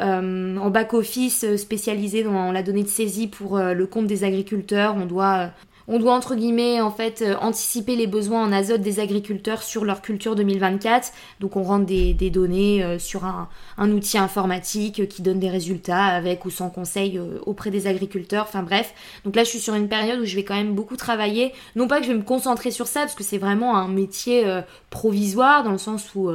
euh, 0.01 0.57
en 0.57 0.69
back-office 0.69 1.45
euh, 1.45 1.57
spécialisé 1.57 2.23
dans 2.23 2.51
la 2.51 2.63
donnée 2.63 2.83
de 2.83 2.89
saisie 2.89 3.27
pour 3.27 3.57
euh, 3.57 3.73
le 3.73 3.87
compte 3.87 4.07
des 4.07 4.25
agriculteurs. 4.25 4.95
On 4.97 5.05
doit 5.05 5.51
on 5.87 5.99
doit 5.99 6.15
entre 6.15 6.33
guillemets 6.33 6.81
en 6.81 6.89
fait 6.89 7.23
anticiper 7.39 7.95
les 7.95 8.07
besoins 8.07 8.43
en 8.43 8.51
azote 8.51 8.81
des 8.81 8.99
agriculteurs 8.99 9.61
sur 9.61 9.85
leur 9.85 10.01
culture 10.01 10.35
2024. 10.35 11.11
Donc 11.39 11.55
on 11.57 11.61
rentre 11.61 11.85
des, 11.85 12.15
données 12.31 12.97
sur 12.97 13.23
un, 13.23 13.47
outil 13.91 14.17
informatique 14.17 15.07
qui 15.07 15.21
donne 15.21 15.37
des 15.37 15.51
résultats 15.51 16.05
avec 16.05 16.43
ou 16.45 16.49
sans 16.49 16.71
conseil 16.71 17.21
auprès 17.45 17.69
des 17.69 17.85
agriculteurs. 17.85 18.45
Enfin 18.47 18.63
bref. 18.63 18.95
Donc 19.25 19.35
là 19.35 19.43
je 19.43 19.49
suis 19.49 19.59
sur 19.59 19.75
une 19.75 19.87
période 19.87 20.19
où 20.19 20.25
je 20.25 20.35
vais 20.35 20.43
quand 20.43 20.55
même 20.55 20.73
beaucoup 20.73 20.97
travailler. 20.97 21.53
Non 21.75 21.87
pas 21.87 21.99
que 21.99 22.07
je 22.07 22.11
vais 22.13 22.17
me 22.17 22.23
concentrer 22.23 22.71
sur 22.71 22.87
ça 22.87 23.01
parce 23.01 23.13
que 23.13 23.23
c'est 23.23 23.37
vraiment 23.37 23.77
un 23.77 23.87
métier 23.87 24.43
provisoire 24.89 25.63
dans 25.63 25.71
le 25.71 25.77
sens 25.77 26.15
où 26.15 26.31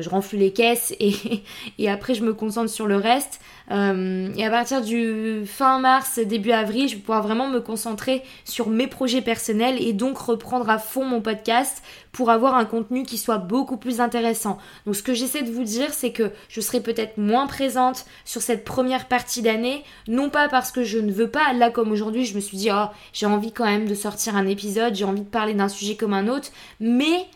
je 0.00 0.08
renflue 0.08 0.38
les 0.38 0.52
caisses 0.52 0.94
et, 1.00 1.14
et, 1.78 1.90
après 1.90 2.14
je 2.14 2.24
me 2.24 2.34
concentre 2.34 2.70
sur 2.70 2.86
le 2.86 2.96
reste. 2.96 3.40
Euh, 3.70 4.32
et 4.36 4.44
à 4.44 4.50
partir 4.50 4.80
du 4.80 5.42
fin 5.44 5.78
mars, 5.80 6.18
début 6.18 6.52
avril, 6.52 6.88
je 6.88 6.94
vais 6.94 7.00
pouvoir 7.00 7.22
vraiment 7.22 7.48
me 7.48 7.60
concentrer 7.60 8.22
sur 8.44 8.68
mes 8.68 8.86
projets 8.86 9.22
personnels 9.22 9.80
et 9.80 9.92
donc 9.92 10.18
reprendre 10.18 10.70
à 10.70 10.78
fond 10.78 11.04
mon 11.04 11.20
podcast 11.20 11.82
pour 12.12 12.30
avoir 12.30 12.54
un 12.54 12.64
contenu 12.64 13.02
qui 13.02 13.18
soit 13.18 13.38
beaucoup 13.38 13.76
plus 13.76 14.00
intéressant. 14.00 14.58
Donc 14.86 14.96
ce 14.96 15.02
que 15.02 15.14
j'essaie 15.14 15.42
de 15.42 15.50
vous 15.50 15.64
dire, 15.64 15.92
c'est 15.92 16.12
que 16.12 16.30
je 16.48 16.60
serai 16.60 16.80
peut-être 16.80 17.18
moins 17.18 17.46
présente 17.46 18.06
sur 18.24 18.40
cette 18.40 18.64
première 18.64 19.08
partie 19.08 19.42
d'année, 19.42 19.84
non 20.08 20.30
pas 20.30 20.48
parce 20.48 20.70
que 20.70 20.84
je 20.84 20.98
ne 20.98 21.12
veux 21.12 21.28
pas, 21.28 21.52
là 21.52 21.70
comme 21.70 21.92
aujourd'hui, 21.92 22.24
je 22.24 22.34
me 22.34 22.40
suis 22.40 22.56
dit, 22.56 22.70
oh, 22.72 22.86
j'ai 23.12 23.26
envie 23.26 23.52
quand 23.52 23.66
même 23.66 23.88
de 23.88 23.94
sortir 23.94 24.36
un 24.36 24.46
épisode, 24.46 24.94
j'ai 24.94 25.04
envie 25.04 25.22
de 25.22 25.26
parler 25.26 25.54
d'un 25.54 25.68
sujet 25.68 25.96
comme 25.96 26.14
un 26.14 26.28
autre, 26.28 26.50
mais 26.80 27.26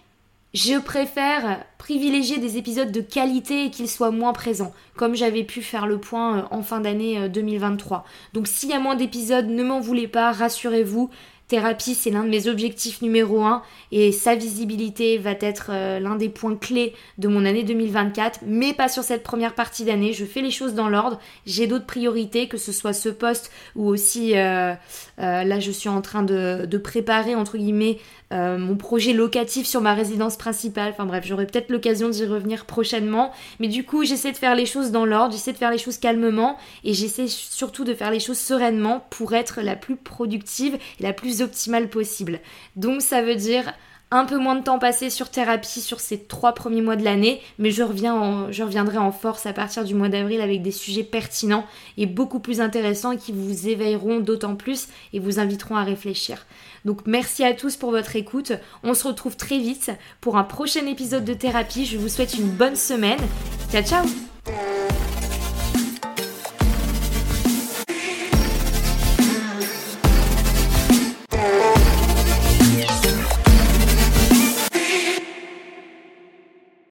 je 0.53 0.79
préfère 0.79 1.65
privilégier 1.79 2.39
des 2.39 2.57
épisodes 2.57 2.91
de 2.91 3.01
qualité 3.01 3.67
et 3.67 3.71
qu'ils 3.71 3.89
soient 3.89 4.11
moins 4.11 4.33
présents, 4.33 4.73
comme 4.97 5.15
j'avais 5.15 5.45
pu 5.45 5.63
faire 5.63 5.87
le 5.87 5.99
point 5.99 6.39
euh, 6.39 6.43
en 6.51 6.63
fin 6.63 6.81
d'année 6.81 7.29
2023. 7.29 7.99
Euh, 7.99 8.01
Donc 8.35 8.49
s'il 8.49 8.71
y 8.71 8.75
a 8.75 8.81
moins 8.81 8.97
d'épisodes, 8.97 9.47
ne 9.47 9.63
m'en 9.63 9.81
voulez 9.81 10.09
pas, 10.09 10.33
rassurez-vous, 10.33 11.11
thérapie, 11.51 11.95
c'est 11.95 12.11
l'un 12.11 12.23
de 12.23 12.29
mes 12.29 12.47
objectifs 12.47 13.03
numéro 13.03 13.43
un 13.43 13.63
et 13.91 14.13
sa 14.13 14.37
visibilité 14.37 15.19
va 15.19 15.33
être 15.41 15.71
euh, 15.71 15.99
l'un 15.99 16.15
des 16.15 16.29
points 16.29 16.55
clés 16.55 16.95
de 17.19 17.27
mon 17.27 17.45
année 17.45 17.65
2024, 17.65 18.41
mais 18.47 18.73
pas 18.73 18.89
sur 18.89 19.03
cette 19.03 19.25
première 19.25 19.57
partie 19.57 19.85
d'année. 19.85 20.13
Je 20.13 20.25
fais 20.25 20.43
les 20.43 20.53
choses 20.53 20.75
dans 20.75 20.89
l'ordre. 20.89 21.19
J'ai 21.47 21.67
d'autres 21.67 21.87
priorités, 21.87 22.47
que 22.47 22.57
ce 22.57 22.71
soit 22.71 22.93
ce 22.93 23.09
poste 23.09 23.51
ou 23.75 23.89
aussi 23.89 24.35
euh, 25.21 25.45
là 25.45 25.61
je 25.61 25.71
suis 25.71 25.89
en 25.89 26.01
train 26.01 26.23
de, 26.23 26.67
préparer 26.83 27.35
entre 27.35 27.59
guillemets 27.59 27.99
euh, 28.33 28.57
mon 28.57 28.77
projet 28.77 29.13
locatif 29.13 29.67
sur 29.67 29.81
ma 29.81 29.95
résidence 29.95 30.37
principale. 30.37 30.91
Enfin 30.93 31.05
bref, 31.05 31.25
j'aurai 31.27 31.47
peut-être 31.47 31.71
l'occasion 31.71 32.09
d'y 32.09 32.25
revenir 32.25 32.65
prochainement. 32.65 33.33
Mais 33.59 33.69
du 33.69 33.85
coup, 33.85 34.05
j'essaie 34.05 34.33
de 34.33 34.37
faire 34.37 34.55
les 34.55 34.67
choses 34.67 34.91
dans 34.91 35.05
l'ordre, 35.05 35.33
j'essaie 35.33 35.53
de 35.53 35.59
faire 35.59 35.71
les 35.71 35.79
choses 35.79 35.99
calmement 35.99 36.57
et 36.85 36.95
j'essaie 36.95 37.29
surtout 37.29 37.85
de 37.85 37.95
faire 37.95 38.11
les 38.11 38.21
choses 38.21 38.39
sereinement 38.39 39.05
pour 39.11 39.35
être 39.35 39.61
la 39.61 39.77
plus 39.77 39.97
productive 39.97 40.75
et 40.75 41.03
la 41.03 41.13
plus 41.13 41.43
optimale 41.43 41.89
possible. 41.89 42.41
Donc 42.77 43.03
ça 43.03 43.21
veut 43.23 43.37
dire 43.37 43.73
un 44.11 44.25
peu 44.25 44.39
moins 44.39 44.57
de 44.57 44.65
temps 44.65 44.79
passé 44.79 45.11
sur 45.11 45.31
thérapie 45.31 45.81
sur 45.81 46.01
ces 46.01 46.19
trois 46.19 46.53
premiers 46.53 46.83
mois 46.83 46.97
de 46.97 47.05
l'année, 47.05 47.41
mais 47.59 47.71
je, 47.71 47.83
reviens 47.83 48.51
je 48.51 48.63
reviendrai 48.63 48.99
en 48.99 49.13
force 49.13 49.47
à 49.47 49.53
partir 49.53 49.85
du 49.85 49.95
mois 49.95 50.09
d'avril 50.09 50.41
avec 50.41 50.63
des 50.63 50.73
sujets 50.73 51.05
pertinents 51.05 51.65
et 51.97 52.07
beaucoup 52.07 52.41
plus 52.41 52.61
intéressants 52.61 53.17
qui 53.17 53.33
vous 53.33 53.69
éveilleront 53.69 54.21
d'autant 54.21 54.57
plus 54.57 54.89
et 55.13 55.21
vous 55.21 55.39
inviteront 55.39 55.77
à 55.77 55.85
réfléchir. 55.85 56.47
Donc 56.85 57.01
merci 57.07 57.45
à 57.45 57.53
tous 57.53 57.77
pour 57.77 57.91
votre 57.91 58.17
écoute. 58.17 58.53
On 58.83 58.95
se 58.95 59.07
retrouve 59.07 59.37
très 59.37 59.59
vite 59.59 59.91
pour 60.21 60.37
un 60.37 60.45
prochain 60.45 60.87
épisode 60.87 61.25
de 61.25 61.35
thérapie. 61.35 61.87
Je 61.87 61.99
vous 61.99 62.09
souhaite 62.09 62.35
une 62.35 62.49
bonne 62.49 62.77
semaine. 62.77 63.21
Ciao 63.71 63.83
ciao 63.83 65.20